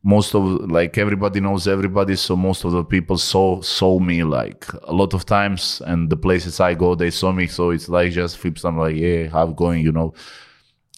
[0.06, 4.66] most of like everybody knows everybody so most of the people saw saw me like
[4.84, 8.12] a lot of times and the places i go they saw me so it's like
[8.12, 10.14] just flips i'm like yeah how going you know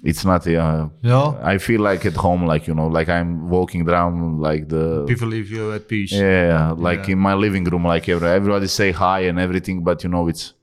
[0.03, 1.38] it's not uh, yeah No?
[1.41, 5.28] i feel like at home like you know like i'm walking around like the People
[5.28, 6.12] leave you at peace.
[6.12, 7.14] yeah, like Yeah.
[7.14, 10.55] in my living room, like every, everybody say hi and everything, but you know it's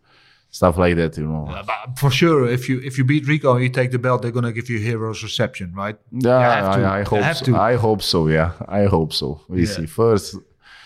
[0.58, 1.44] stuff like that, you know.
[1.50, 4.18] Uh, But for sure, if you if you beat Rico and you take the belt,
[4.22, 5.96] they're gonna give you hero's reception, right?
[6.12, 6.38] Yeah.
[6.38, 7.44] I, I hope have so.
[7.46, 7.52] to.
[7.72, 8.18] I hope so.
[8.38, 8.50] Yeah,
[8.80, 9.28] I hope so.
[9.48, 9.74] We Yeah.
[9.76, 10.28] see first.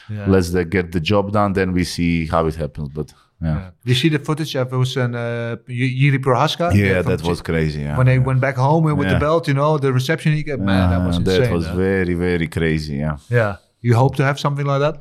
[0.09, 0.33] Yeah.
[0.35, 1.51] let's uh, get the job done.
[1.59, 2.89] Then we see how it happens.
[2.99, 3.09] But
[3.43, 3.71] yeah, Yeah.
[3.89, 6.67] You see the footage of it was an uh, Jiří Procházka?
[6.75, 7.81] yeah, that was crazy.
[7.87, 10.61] Yeah, when they went back home with the belt, you know, the reception he got,
[10.61, 11.41] man, that was insane.
[11.43, 12.95] that was very very crazy.
[13.05, 13.17] Yeah.
[13.39, 13.53] yeah.
[13.87, 14.97] You hope to have something like that?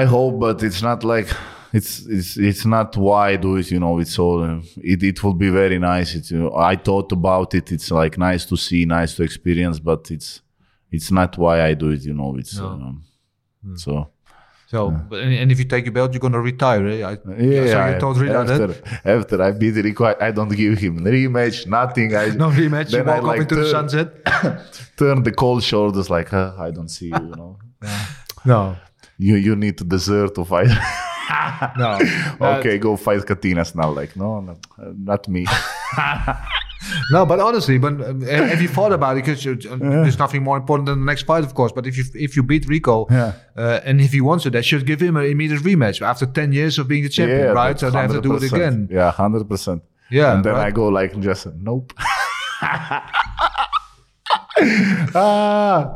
[0.00, 1.28] I hope, but it's not like
[1.72, 3.70] it's it's it's not why I do it.
[3.70, 4.42] You know, it's all
[4.76, 5.02] it.
[5.02, 6.14] It will be very nice.
[6.14, 7.72] It's you know, I thought about it.
[7.72, 10.40] It's like nice to see, nice to experience, but it's
[10.90, 12.02] it's not why I do it.
[12.02, 12.66] You know, it's No.
[12.66, 13.02] um,
[13.76, 14.08] so.
[14.66, 16.86] So, but, and, if you take your belt, you're going to retire.
[16.86, 17.02] Eh?
[17.04, 19.00] I, Yeah, so I- you told Rita after, that?
[19.04, 22.16] after I beat Rico, I, I don't give him rematch, nothing.
[22.16, 22.90] I No rematch.
[22.90, 24.08] You then I walk like up into the sunset.
[24.96, 27.20] Turn the cold shoulders, like huh, I don't see you.
[27.30, 27.58] You know,
[28.46, 28.76] No.
[29.18, 30.70] you you need to deserve to fight.
[31.78, 31.98] No.
[32.58, 33.90] okay, go fight Catinas now.
[33.90, 35.46] Like no, no uh, not me.
[37.10, 39.24] No, but honestly, but um, have you thought about it?
[39.24, 41.72] Because uh, there's nothing more important than the next fight, of course.
[41.72, 43.32] But if you if you beat Rico, Yeah.
[43.56, 46.52] uh, and if he wants it, that should give him an immediate rematch after ten
[46.52, 47.78] years of being the champion, right?
[47.78, 48.88] So they have to do it again.
[48.90, 49.82] Yeah, hundred percent.
[50.10, 50.66] Yeah, and then right.
[50.66, 51.92] I go like just nope.
[55.14, 55.94] ah,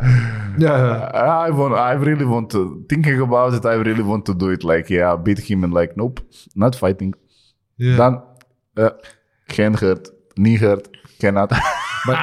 [0.58, 1.10] Yeah,
[1.46, 1.74] I want.
[1.74, 2.84] I really want to.
[2.88, 4.64] Thinking about it, I really want to do it.
[4.64, 6.20] Like, yeah, beat him and like, nope,
[6.54, 7.14] not fighting.
[7.78, 7.96] yeah.
[7.96, 8.22] Done.
[8.76, 8.90] Uh,
[9.48, 10.88] hand hurt, knee hurt,
[11.18, 11.50] cannot.
[12.06, 12.18] But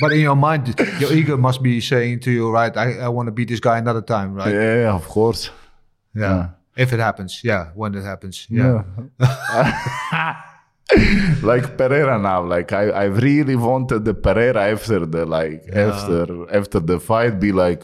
[0.00, 2.76] but in your mind, your ego must be saying to you, right?
[2.76, 4.52] I, I want to beat this guy another time, right?
[4.52, 5.50] yeah, of course.
[6.14, 6.50] Yeah.
[6.76, 7.70] If it happens, yeah.
[7.74, 8.82] When it happens, yeah.
[11.42, 12.42] like Pereira now.
[12.44, 17.52] Like I, I really wanted the Pereira after the like after after the fight be
[17.52, 17.82] like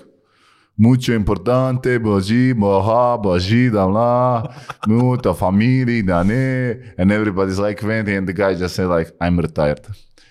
[0.76, 4.50] mucho importante, boji, boha, boji, da lá,
[4.86, 9.86] muita família, dane, and everybody's like venting, and the guy just said like, I'm retired.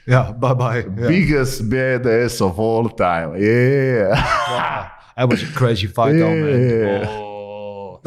[0.07, 0.31] Yeah.
[0.31, 0.77] Bye bye.
[0.97, 1.07] Yeah.
[1.07, 3.35] Biggest badass of all time.
[3.37, 4.09] Yeah.
[4.15, 4.91] Wow.
[5.15, 7.05] That was a crazy fight, though, man.
[7.09, 7.28] Oh.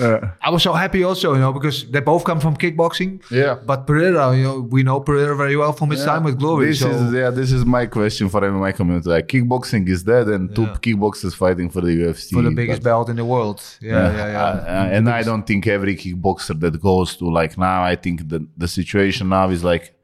[0.03, 3.23] Uh, I was so happy also, you know, because they both come from kickboxing.
[3.31, 3.55] yeah.
[3.65, 6.67] But Pereira, you know, we know Pereira very well from his time with Glory.
[6.67, 9.09] This so is yeah, this is my question for MMA community.
[9.09, 12.33] Like kickboxing is dead, and two kickboxers fighting for the UFC.
[12.33, 13.63] for the biggest but- belt in the world.
[13.81, 14.43] Yeah, yeah, yeah.
[14.43, 17.83] Uh, uh, and I don't think every kickboxer that goes to like now.
[17.83, 19.95] I think the the situation now is like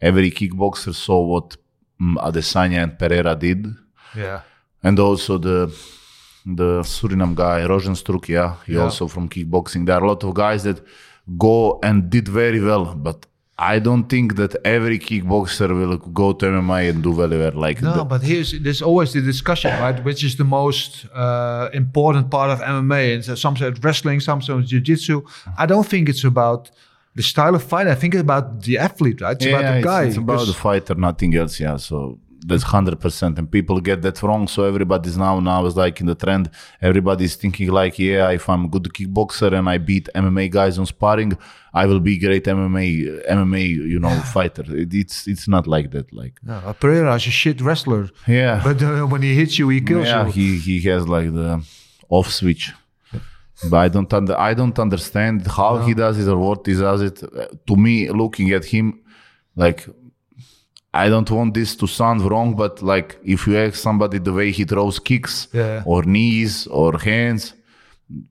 [0.00, 1.56] every kickboxer saw what
[2.00, 3.66] um, Adesanya and Pereira did,
[4.16, 4.42] yeah.
[4.82, 5.72] and also the
[6.56, 8.28] the Suriname guy Rozenstruik.
[8.28, 8.84] Yeah, he Yeah.
[8.84, 9.86] also from kickboxing.
[9.86, 10.80] There are a lot of guys that
[11.36, 13.26] go and did very well, but.
[13.60, 17.54] I don't think that every kickboxer will go to MMA and do very well.
[17.66, 19.98] Like No, the- but here's there's always the discussion, right?
[20.04, 23.14] Which is the most uh, important part of MMA?
[23.14, 25.16] And so some say wrestling, some say it's jiu-jitsu.
[25.62, 26.70] I don't think it's about
[27.16, 27.88] the style of fight.
[27.88, 29.36] I think it's about the athlete, right?
[29.36, 30.02] It's about the guy.
[30.04, 31.58] It's, about the fighter, nothing else.
[31.58, 31.96] Yeah, so
[32.48, 34.48] that's hundred percent, and people get that wrong.
[34.48, 36.50] So everybody's now now is like in the trend.
[36.80, 40.86] Everybody's thinking like, yeah, if I'm a good kickboxer and I beat MMA guys on
[40.86, 41.32] sparring,
[41.72, 42.88] I will be great MMA
[43.28, 44.64] MMA you know fighter.
[44.82, 46.12] It, it's it's not like that.
[46.12, 49.68] Like No, uh, Pereira is a shit wrestler, yeah, but uh, when he hits you,
[49.68, 50.32] he kills yeah, you.
[50.32, 51.62] he he has like the
[52.08, 52.72] off switch.
[53.70, 57.02] But I don't under, I don't understand how he does it or what he does
[57.02, 57.22] it.
[57.24, 58.86] Uh, To me, looking at him,
[59.56, 59.88] like
[60.94, 64.50] I don't want this to sound wrong, but like if you ask somebody the way
[64.50, 65.82] he throws kicks Yeah.
[65.84, 67.54] or knees or hands,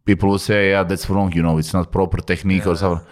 [0.05, 3.05] people will say, "Yeah, that's wrong." You know, it's not proper technique or something.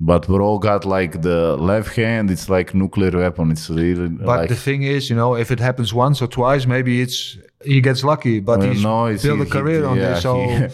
[0.00, 2.30] But bro got like the left hand.
[2.30, 3.50] It's like nuclear weapon.
[3.50, 6.66] It's really But like the thing is, you know, if it happens once or twice,
[6.66, 8.38] maybe it's he gets lucky.
[8.38, 10.66] But Well, he's no, it's built he- a career he- on yeah, this, so he,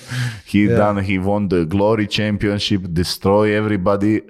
[0.53, 0.77] he Yeah.
[0.77, 0.99] done.
[1.03, 4.21] He won the Glory Championship, destroy everybody.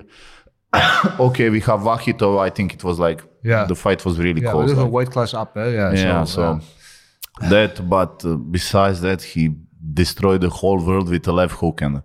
[1.19, 2.39] okay, we have Vakhitov.
[2.41, 3.65] I think it was like Yeah.
[3.67, 4.65] the fight was really yeah, close.
[4.65, 5.57] a little like- weight class up.
[5.57, 5.71] Eh?
[5.79, 6.43] Yeah, yeah, so, so,
[7.43, 7.89] uh, that.
[7.89, 9.43] But uh, besides that, he
[9.93, 12.03] destroyed the whole world with a left hook, and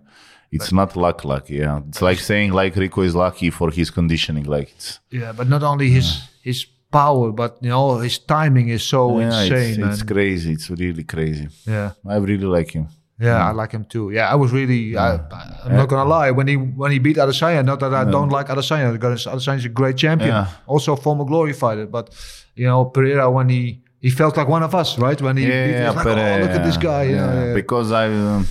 [0.52, 1.56] it's not luck, lucky.
[1.56, 4.44] Yeah, it's like saying like Rico is lucky for his conditioning.
[4.44, 6.08] Like it's yeah, but not only his
[6.42, 9.84] his power, but you know his timing is so yeah, insane.
[9.84, 10.52] it's, it's crazy.
[10.52, 11.48] It's really crazy.
[11.66, 11.92] yeah.
[12.06, 12.88] I really like him.
[13.20, 14.10] Yeah, I like him too.
[14.10, 14.96] Yeah, I was really.
[14.96, 15.16] I,
[15.64, 16.30] I'm not gonna lie.
[16.30, 19.68] When he when he beat Adesanya, not that I don't like Adesanya, because Adesanya's a
[19.68, 20.46] great champion, Yeah.
[20.66, 21.86] also a former glory fighter.
[21.86, 22.06] But
[22.54, 25.20] you know, Pereira when he he felt like one of us, right?
[25.20, 27.02] When he beat, he was like, oh, look at this guy.
[27.02, 27.52] yeah.
[27.54, 28.46] Because I, um,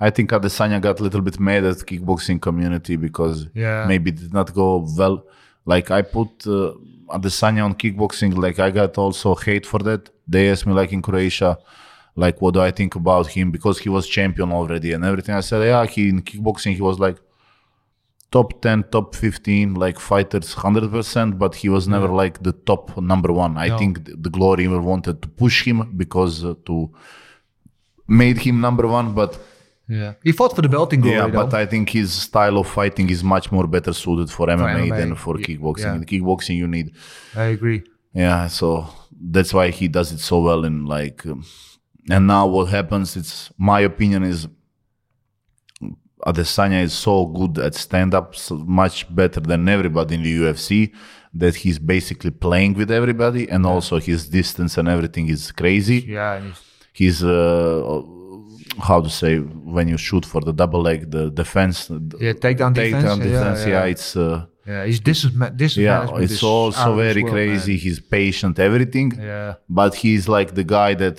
[0.00, 3.84] I think Adesanya got a little bit mad at kickboxing community because Yeah.
[3.86, 5.16] maybe it did not go well.
[5.66, 6.72] Like I put uh,
[7.16, 8.34] Adesanya on kickboxing.
[8.36, 10.08] Like I got also hate for that.
[10.26, 11.58] They asked me like in Croatia,
[12.24, 15.34] like what do I think about him because he was champion already and everything.
[15.34, 17.18] I said yeah, he in kickboxing he was like
[18.32, 23.32] top 10 top 15 like fighters 100% but he was never like the top number
[23.32, 23.78] one i No.
[23.78, 26.90] think th- the glory wanted to push him because uh, to
[28.08, 29.32] made him number one, but
[29.88, 30.14] Yeah.
[30.24, 31.44] He fought for the belt in glory, yeah, though.
[31.44, 34.96] but I think his style of fighting is much more better suited for MMA, MMA,
[34.98, 35.88] than for kickboxing.
[35.90, 35.94] yeah.
[35.98, 36.88] In kickboxing, you need
[37.44, 37.80] I agree.
[38.24, 38.66] yeah, so
[39.34, 40.64] that's why he does it so well.
[40.70, 41.44] In like, um,
[42.10, 43.16] and now what happens?
[43.16, 44.48] It's my opinion is
[46.26, 50.92] Adesanya is so good at stand up, so much better than everybody in the UFC.
[51.34, 55.98] That he's basically playing with everybody, and also his distance and everything is crazy.
[56.08, 56.40] Yeah.
[56.40, 56.62] he's-
[57.00, 57.82] He's uh,
[58.88, 59.36] how to say
[59.74, 63.04] when you shoot for the double leg, the defense, Yeah, takedown defense.
[63.04, 63.60] takedown yeah, defense.
[63.66, 63.68] yeah.
[63.74, 64.16] Yeah, it's.
[64.16, 67.76] Uh, Yeah, he's disma- yeah, it's also very crazy.
[67.84, 69.08] He's patient, everything.
[69.20, 69.54] Yeah.
[69.68, 71.16] But he's like the guy that,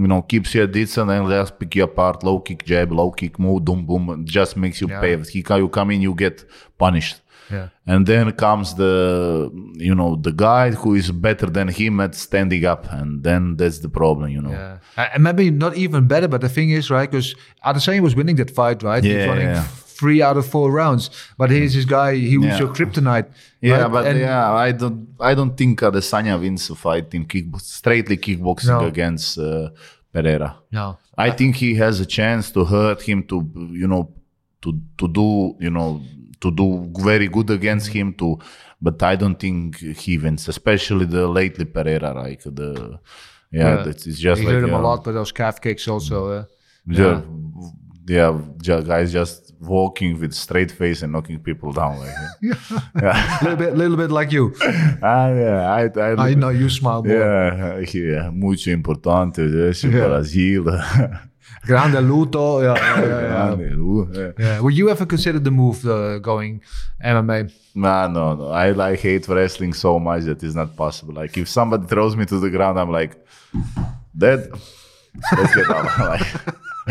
[0.00, 2.22] you know, keeps you at distance and just pick you apart.
[2.28, 5.00] Low kick, jab, low kick, move, boom, boom, just makes you Yeah.
[5.00, 5.16] pay.
[5.34, 6.36] He you come in, you get
[6.78, 7.16] punished.
[7.50, 7.68] Yeah.
[7.86, 12.64] And then comes the, you know, the guy who is better than him at standing
[12.64, 14.50] up, and then that's the problem, you know.
[14.52, 14.78] Yeah.
[15.14, 17.34] And maybe not even better, but the thing is, right, because
[17.64, 19.02] Adesanya was winning that fight, right?
[19.02, 19.64] he was running yeah.
[20.00, 21.04] Three out of four rounds.
[21.40, 22.58] But here's this guy, he was Yeah.
[22.62, 23.28] your kryptonite.
[23.60, 23.92] Yeah, right?
[23.94, 24.98] but And- yeah, I don't,
[25.30, 28.86] I don't think Adesanya wins a fight in kick, straightly kickboxing No.
[28.92, 29.68] against uh,
[30.12, 30.50] Pereira.
[30.72, 30.86] No.
[31.26, 33.36] I think he has a chance to hurt him to
[33.82, 34.02] you know
[34.62, 34.68] to
[35.00, 35.26] to do
[35.64, 35.90] you know
[36.42, 36.66] to do
[37.10, 38.26] very good against him to
[38.86, 39.62] but I don't think
[40.04, 42.70] he wins especially the lately Pereira like the
[43.52, 45.86] yeah, that's it's just He like hurt him a uh, lot with those calf kicks
[45.94, 46.16] also.
[46.36, 46.44] Uh,
[46.86, 47.20] yeah, yeah,
[48.62, 53.76] ju- guys just walking with straight face and knocking people down like yeah little bit,
[53.76, 54.44] little bit like you.
[55.02, 57.16] ah, yeah I, I, I know you smile more.
[57.16, 60.06] yeah, yeah, mucho importante, yes, Yeah.
[60.08, 60.64] Brasil.
[61.66, 62.62] Grande luto.
[62.62, 64.12] Yeah, yeah, yeah, yeah.
[64.14, 64.32] yeah.
[64.38, 64.60] Yeah.
[64.62, 66.62] Would you ever consider the move uh, going
[67.04, 67.52] MMA?
[67.74, 68.46] Nah, no, no.
[68.48, 71.12] I like hate wrestling so much that it's not possible.
[71.14, 73.12] Like if somebody throws me to the ground, I'm like,
[74.16, 74.50] dead.
[75.36, 75.98] Let's get out.
[75.98, 76.26] like,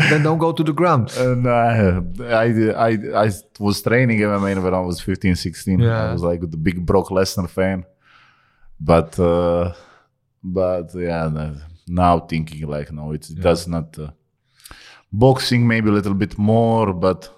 [0.08, 1.12] then don't go to the ground.
[1.16, 5.80] and uh, I, I, I was training MMA when I was 15, 16.
[5.80, 6.10] Yeah.
[6.10, 7.84] I was like the big Brock Lesnar fan.
[8.80, 9.74] But, uh,
[10.42, 11.52] but yeah,
[11.86, 13.98] now thinking like, no, it does not.
[13.98, 14.10] Uh,
[15.12, 17.28] boxing maybe a little bit more, but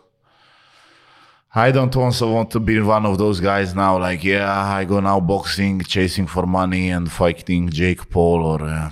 [1.55, 3.99] I don't also want to be one of those guys now.
[3.99, 8.63] Like, yeah, I go now boxing, chasing for money and fighting Jake Paul or.
[8.63, 8.91] Uh,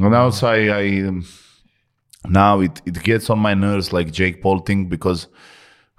[0.00, 1.26] and also, I, I um,
[2.26, 5.28] now it, it gets on my nerves like Jake Paul thing because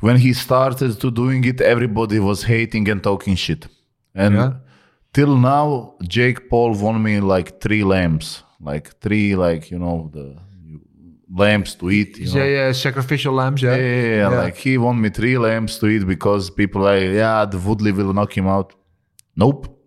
[0.01, 3.67] when he started to doing it, everybody was hating and talking shit,
[4.15, 4.53] and Yeah.
[5.13, 10.37] till now, Jake Paul won me like three lamps, like three like you know the
[11.35, 12.17] lamps to eat.
[12.17, 12.35] You know?
[12.43, 13.61] Yeah, yeah, sacrificial lambs.
[13.61, 17.03] Yeah, Yeah, yeah, yeah, Like he won me three lamps to eat because people like,
[17.03, 18.73] yeah, the Woodley will knock him out.
[19.35, 19.78] Nope.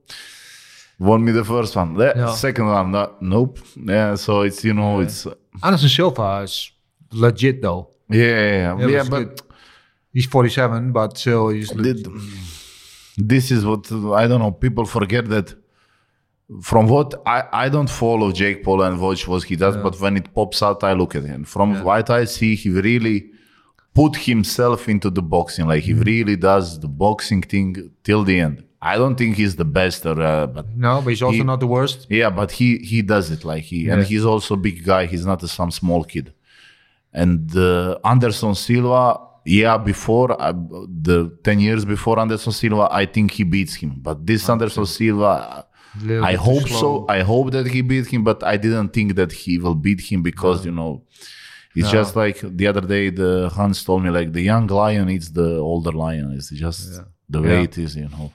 [1.08, 1.94] Won me the first one.
[2.00, 2.32] The Yeah.
[2.46, 3.58] second one, no, nope.
[3.94, 5.26] Yeah, so it's you know, it's
[5.62, 6.54] Anderson Silva is
[7.24, 7.82] legit though.
[8.08, 8.72] yeah, yeah, yeah.
[8.80, 9.40] Yeah, yeah but good.
[10.14, 12.02] He's 47, but still he's legit.
[12.04, 12.12] did,
[13.32, 13.82] this is what
[14.22, 14.52] I don't know.
[14.66, 15.48] People forget that.
[16.70, 20.14] From what I, I don't follow Jake Paul and watch what he does, but when
[20.20, 21.44] it pops out, I look at him.
[21.44, 23.18] From what I see, he really
[23.94, 25.66] put himself into the boxing.
[25.66, 26.02] Like Mm-hmm.
[26.02, 27.70] he really does the boxing thing
[28.04, 28.56] till the end.
[28.92, 31.60] I don't think he's the best, or uh, but No, but he's also He- not
[31.60, 31.98] the worst.
[32.20, 35.02] yeah, but he he does it like he and he's also a big guy.
[35.12, 36.26] He's not a, some small kid.
[37.22, 39.02] And uh, Anderson Silva,
[39.44, 40.52] yeah, before uh,
[41.08, 43.92] the ten years before Anderson Silva, I think he beats him.
[44.06, 45.66] But this Anderson Silva,
[46.32, 46.80] I hope slow.
[46.82, 47.06] so.
[47.16, 50.22] I hope that he beat him, but I didn't think that he will beat him
[50.30, 50.92] because you know.
[51.74, 55.28] It's just like the other day, the Hans told me like the young lion eats
[55.40, 56.26] the older lion.
[56.36, 56.80] It's just
[57.34, 57.68] the way Yeah.
[57.68, 58.26] it is, you know.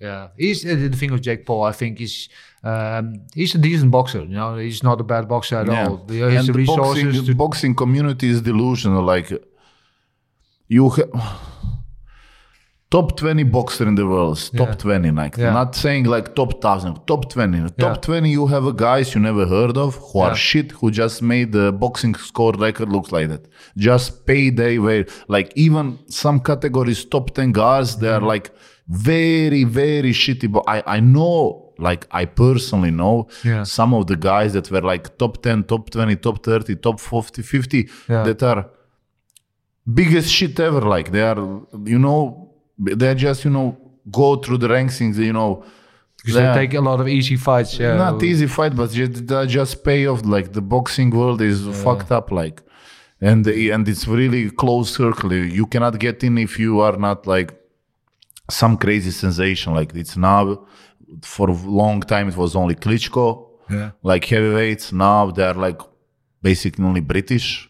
[0.00, 1.62] Yeah, he's uh, the thing with Jake Paul.
[1.64, 2.28] I think he's
[2.62, 4.20] um, he's a decent boxer.
[4.20, 6.04] You know, he's not a bad boxer at all.
[6.08, 7.34] He has and the the resources boxing, to.
[7.34, 9.02] boxing community is delusional.
[9.02, 9.32] Like
[10.68, 11.10] you have
[12.90, 14.74] top 20 boxer in the world, top Yeah.
[14.74, 15.52] 20, like Yeah.
[15.52, 17.60] not saying like top 1000, top 20.
[17.70, 18.00] Top Yeah.
[18.00, 21.52] 20, you have a guys you never heard of who are shit, who just made
[21.52, 23.46] the boxing score record looks like that.
[23.76, 28.26] Just payday where like even some categories, top 10 guys, they are Mm-hmm.
[28.34, 28.50] like
[28.88, 30.50] very, very shitty.
[30.50, 33.64] But I, I know, like I personally know Yeah.
[33.64, 37.42] some of the guys that were like top 10, top 20, top 30, top 50,
[37.42, 38.22] 50 Yeah.
[38.24, 38.70] that are
[39.92, 40.80] biggest shit ever.
[40.80, 41.38] Like they are,
[41.84, 43.76] you know, they're just, you know,
[44.10, 45.64] go through the rankings, you know.
[46.18, 47.78] Because they they take a lot of easy fights.
[47.78, 50.24] Yeah, not easy fight, but ju- they just pay off.
[50.24, 52.30] Like the boxing world is fucked up.
[52.32, 52.62] Like,
[53.20, 55.32] and and it's really closed circle.
[55.32, 57.54] You cannot get in if you are not like
[58.48, 59.74] some crazy sensation.
[59.74, 60.66] Like it's now
[61.22, 63.90] for a long time it was only Klitschko, Yeah.
[64.02, 64.92] like heavyweights.
[64.92, 65.80] Now they're like
[66.42, 67.68] basically only British.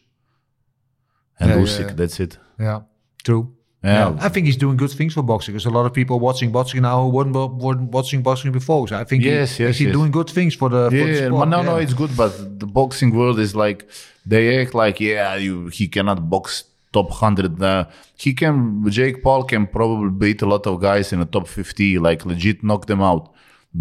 [1.38, 1.88] and Yeah, Usyk.
[1.88, 1.94] yeah.
[1.94, 2.38] That's it.
[2.58, 2.80] Yeah,
[3.22, 3.52] true.
[3.84, 4.16] Yeah.
[4.20, 5.52] I think he's doing good things for boxing.
[5.54, 8.88] There's a lot of people watching boxing now who weren't, weren't watching boxing before.
[8.88, 9.92] So I think Yes, he, yes, he's yes.
[9.96, 11.48] doing good things for the, for the Yeah, sport.
[11.50, 13.86] no, no, it's good, but the boxing world is like
[14.24, 16.64] they act like yeah, you he cannot box
[16.98, 17.52] top hundred.
[17.70, 17.84] Uh,
[18.24, 18.54] he can.
[18.98, 22.58] Jake Paul can probably beat a lot of guys in the top fifty, like legit
[22.68, 23.24] knock them out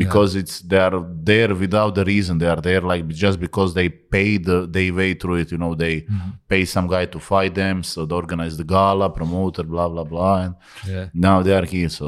[0.03, 0.97] because it's they are
[1.31, 2.33] there without the reason.
[2.41, 5.49] They are there like just because they pay the they way through it.
[5.53, 6.31] You know, they Mm-hmm.
[6.53, 10.35] pay some guy to fight them, so they organize the gala, promoter, blah blah blah,
[10.45, 10.53] and
[10.91, 11.05] Yeah.
[11.27, 11.91] now they are here.
[11.99, 12.07] So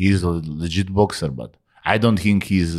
[0.00, 0.32] he's a
[0.62, 1.50] legit boxer, but
[1.94, 2.74] I don't think he's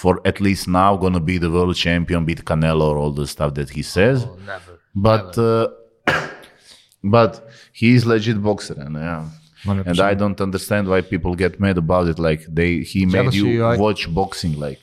[0.00, 3.50] for at least now gonna be the world champion, beat Canelo or all the stuff
[3.58, 4.18] that he says.
[4.24, 4.72] Oh, never.
[5.08, 5.68] but uh,
[7.04, 9.28] but he's legit boxer, and yeah.
[9.64, 9.86] 100%.
[9.86, 12.18] And I don't understand why people get mad about it.
[12.18, 13.78] Like they, he made you right?
[13.78, 14.58] watch boxing.
[14.58, 14.80] Like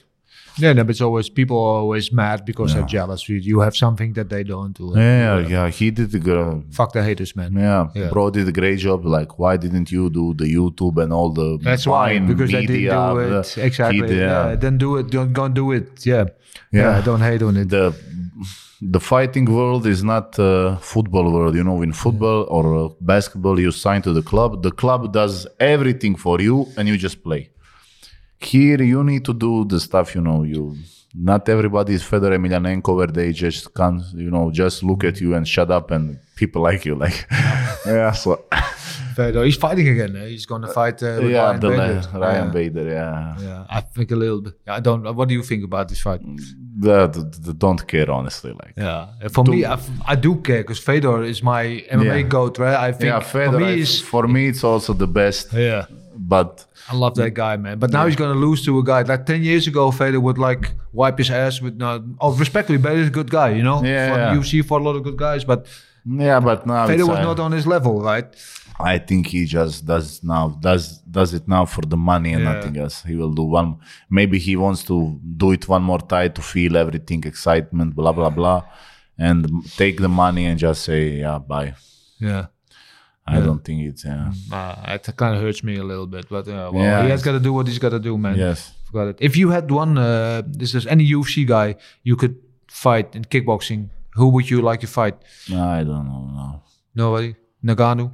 [0.57, 3.27] Yeah, no, but it's always people are always mad because they're jealous.
[3.27, 4.93] You, you have something that they don't do.
[4.95, 6.63] yeah, yeah, he did a good.
[6.71, 7.51] Fuck the haters, man.
[7.65, 8.09] Yeah, Yeah.
[8.13, 9.05] bro did a great job.
[9.05, 12.75] Like, why didn't you do the YouTube and all the That's why because they didn't
[12.75, 14.07] media, do the- it exactly.
[14.07, 14.55] did- yeah.
[14.55, 15.09] then do it.
[15.09, 16.05] Don't go and do it.
[16.05, 16.25] Yeah.
[16.71, 17.01] yeah, Yeah.
[17.01, 17.67] Don't hate on it.
[17.69, 17.93] the
[18.81, 23.59] the fighting world is not uh, football world you know in football or uh, basketball
[23.59, 27.49] you sign to the club the club does everything for you and you just play
[28.39, 30.77] here you need to do the stuff you know you
[31.13, 35.35] not everybody is Fedor Emelianenko where they just can you know just look at you
[35.35, 37.27] and shut up and people like you like
[37.85, 38.45] yeah so
[39.15, 40.15] Fedor, he's fighting again.
[40.15, 40.27] eh?
[40.27, 42.01] He's going to fight uh, yeah Ryan the Bader.
[42.13, 42.51] Ryan yeah.
[42.53, 44.53] Bader yeah Yeah, I think a little bit.
[44.65, 45.03] I don't.
[45.13, 46.21] What do you think about this fight?
[46.87, 47.13] That,
[47.45, 49.77] that don't care honestly like Yeah, for me, I,
[50.13, 52.21] I do care because Fedor is my MMA Yeah.
[52.35, 52.77] goat, right?
[52.87, 55.85] I think yeah Fedor for me, is for me it's also the best yeah.
[56.15, 57.77] but I love that guy, man.
[57.77, 59.91] But now he's going to lose to a guy like ten years ago.
[59.91, 62.03] Fedor would like wipe his ass with no.
[62.19, 63.83] Oh, respectfully, Bader's a good guy, you know.
[63.83, 64.35] Yeah, For yeah.
[64.35, 65.67] UFC for a lot of good guys, but
[66.05, 68.25] yeah but now Fedor was uh, not on his level, right?
[68.79, 72.53] I think he just does now does does it now for the money and Yeah.
[72.53, 73.03] nothing else.
[73.03, 73.77] He will do one.
[74.09, 78.29] Maybe he wants to do it one more time to feel everything, excitement, blah blah
[78.29, 78.61] blah,
[79.17, 79.39] and
[79.77, 81.73] take the money and just say yeah bye.
[82.19, 82.45] Yeah.
[83.27, 84.31] I don't think it's yeah.
[84.51, 87.21] Uh, it kind of hurts me a little bit, but uh, well, Yeah, he has
[87.21, 88.35] got to do what he's got to do, man.
[88.35, 88.73] Yes.
[88.85, 89.17] Forgot it.
[89.21, 92.35] If you had one, uh, this is any UFC guy you could
[92.67, 95.15] fight in kickboxing, who would you like to fight?
[95.53, 96.23] I don't know.
[96.33, 96.61] No.
[96.95, 97.35] Nobody.
[97.63, 98.09] Ngannou.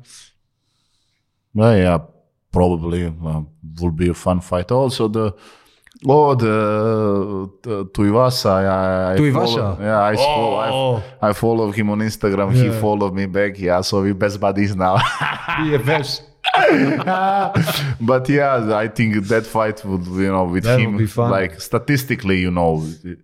[1.56, 2.00] Yeah,
[2.52, 3.42] probably uh,
[3.82, 4.72] would be a fun fight.
[4.72, 5.34] Also the.
[6.08, 8.50] Oh, the, the Tuivasa.
[8.52, 9.34] I, I Tuivasa?
[9.34, 12.54] follow- yeah, I, follow, I, I follow him on Instagram.
[12.54, 13.58] He followed me back.
[13.58, 14.98] Yeah, so we best buddies now.
[15.58, 16.22] BFFs.
[18.02, 22.52] but yeah, I think that fight would, you know, with That him, like statistically, you
[22.52, 23.16] know, yeah,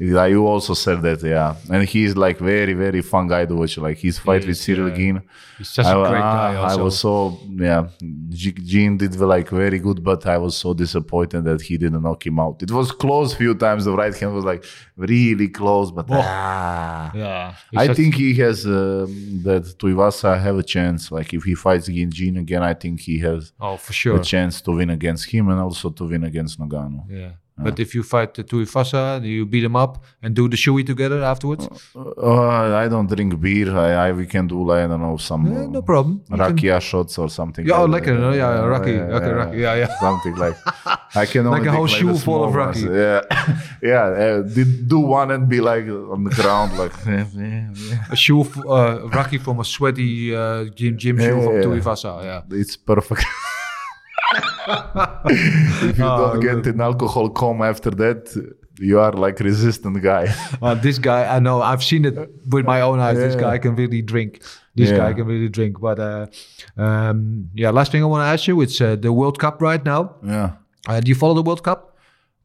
[0.00, 3.76] you also said that, yeah, and he's like very, very fun guy to watch.
[3.76, 4.96] Like his fight with is, Ciryl yeah.
[4.96, 5.22] Gane,
[5.58, 6.54] He's such a I, great guy.
[6.72, 7.88] I was so yeah,
[8.30, 12.24] G- Gane did like very good, but I was so disappointed that he didn't knock
[12.26, 12.62] him out.
[12.62, 13.84] It was close few times.
[13.84, 14.64] The right hand was like
[14.96, 17.12] really close, but ah.
[17.14, 17.54] yeah.
[17.76, 21.12] I think he has um, that Tuivasa have a chance.
[21.12, 24.16] Like if he fights against Gane again, I think he has Oh, for sure.
[24.18, 27.04] a chance to win against him and also to win against Ngannou.
[27.10, 27.32] Yeah.
[27.64, 30.84] But if you fight the Tuivasa, do you beat him up and do the shoey
[30.86, 31.68] together afterwards?
[31.94, 33.70] Uh, I don't drink beer.
[33.76, 36.22] I, I we can do like I don't know some Yeah, uh, no problem.
[36.30, 37.66] You can- rakia shots or something.
[37.66, 38.14] Yeah, oh, like that.
[38.18, 38.32] no?
[38.32, 38.94] Yeah, Uh, raki.
[39.16, 39.56] Okay, raki.
[39.58, 39.98] Yeah, yeah.
[40.00, 40.56] Something like
[41.22, 42.82] I can only Like a whole the shoe full of small ones.
[42.82, 42.82] raki.
[43.04, 43.20] Yeah,
[43.82, 44.04] yeah.
[44.24, 44.42] Uh,
[44.92, 48.14] do one and be like on the ground, like yeah, yeah, yeah.
[48.14, 51.62] A shoe, uh, raki from a sweaty uh, gym gym shoe from Yeah.
[51.64, 52.12] Tuivasa.
[52.24, 52.58] Yeah.
[52.62, 53.24] it's perfect.
[55.88, 58.20] if you Oh, don't get an alcohol coma after that,
[58.78, 60.32] you are like resistant guy.
[60.62, 62.16] Uh, this guy, I know, I've seen it
[62.48, 63.16] with my own eyes.
[63.16, 64.42] This guy can really drink.
[64.74, 64.96] This Yeah.
[64.98, 65.80] guy can really drink.
[65.80, 66.26] But uh,
[66.76, 69.84] um, yeah, last thing I want to ask you, it's uh, the World Cup right
[69.84, 70.16] now.
[70.24, 70.50] yeah,
[70.88, 71.86] Uh, do you follow the World Cup?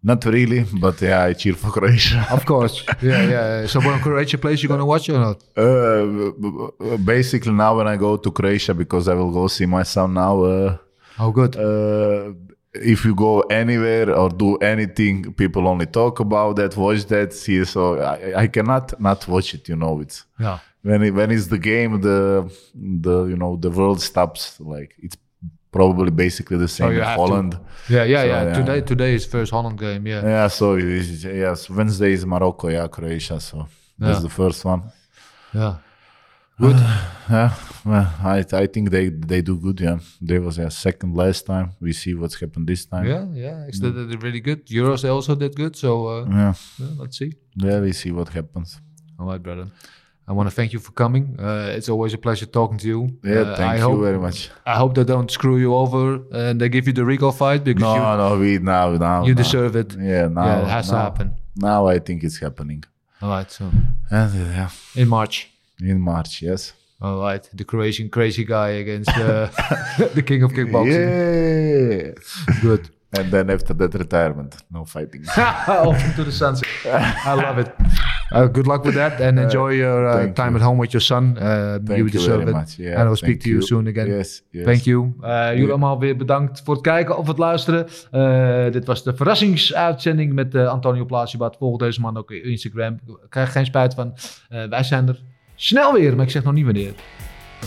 [0.08, 2.28] not really, but yeah, I cheer for Croatia.
[2.30, 2.84] Of course.
[3.02, 3.66] yeah, yeah.
[3.66, 5.38] So when Croatia plays, you're gonna watch or not?
[5.58, 10.14] Uh, basically, now when I go to Croatia, because I will go see my son
[10.14, 10.44] now.
[10.44, 10.78] Uh,
[11.20, 11.56] Oh, good.
[11.56, 12.34] uh,
[12.74, 17.64] if you go anywhere or do anything, people only talk about that, watch that, see.
[17.66, 19.70] So I, I cannot not watch it.
[19.70, 20.60] You know, it's yeah.
[20.82, 24.60] when it, when it's the game, the the you know the world stops.
[24.60, 25.16] Like it's
[25.72, 27.22] probably basically the same you in have to.
[27.22, 27.60] Holland.
[27.90, 28.44] Yeah, yeah, So, yeah.
[28.44, 28.54] yeah.
[28.60, 30.06] Today, today is first Holland game.
[30.08, 30.22] Yeah.
[30.24, 33.40] Yeah, so yes, Wednesday is Morocco, yeah, Croatia.
[33.40, 33.68] So
[34.00, 34.24] that's Yeah.
[34.24, 34.84] the first one.
[35.54, 35.76] Yeah.
[36.60, 36.78] Good.
[37.30, 37.52] yeah,
[37.86, 39.80] well, I I think they they do good.
[39.82, 41.72] Yeah, they was yeah, second last time.
[41.82, 43.06] We see what's happened this time.
[43.08, 43.68] Yeah, yeah.
[43.68, 44.66] It's did it really good.
[44.68, 45.76] Euros they also did good.
[45.76, 47.34] So uh, yeah, yeah, let's see.
[47.56, 47.82] yeah.
[47.82, 48.80] We see what happens.
[49.20, 49.68] All right, brother.
[50.28, 51.36] I want to thank you for coming.
[51.40, 53.02] Uh, it's always a pleasure talking to you.
[53.24, 54.50] Yeah, Uh, thank I you hope, very much.
[54.66, 57.82] I hope they don't screw you over and they give you the Rico fight because
[57.84, 59.44] No, you, no, we now now you now.
[59.44, 59.94] deserve it.
[60.00, 61.28] Yeah, now yeah, it has to happen.
[61.56, 62.84] Now I think it's happening.
[63.22, 63.66] All right, so
[64.10, 65.52] And uh, yeah, in March.
[65.80, 66.74] In March, yes.
[67.02, 69.50] All right, the Croatian crazy guy against uh,
[70.14, 72.16] the king of kickboxing.
[72.16, 72.62] Yeah.
[72.62, 72.90] Good.
[73.18, 75.26] And then after that, retirement, no fighting.
[75.38, 76.68] Off into the sunset.
[76.86, 77.74] I love it.
[78.32, 80.60] Uh, good luck with that and enjoy your uh, time you.
[80.60, 81.38] at home with your son.
[81.38, 82.78] Uh, Thank you deserve it.
[82.78, 83.62] Yeah, and I will speak to you, you.
[83.62, 84.08] soon again.
[84.08, 84.66] Yes, yes.
[84.66, 85.14] Thank you.
[85.22, 87.88] Uh, jullie allemaal weer bedankt voor het kijken of het luisteren.
[88.12, 91.58] Uh, dit was de verrassingsuitzending met uh, Antonio Plasibat.
[91.58, 93.00] Volg deze man ook op Instagram.
[93.30, 94.14] Krijg geen spijt van.
[94.50, 95.22] Uh, wij zijn er
[95.56, 96.94] Snel weer, maar ik zeg nog niet wanneer.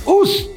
[0.06, 0.48] Oes!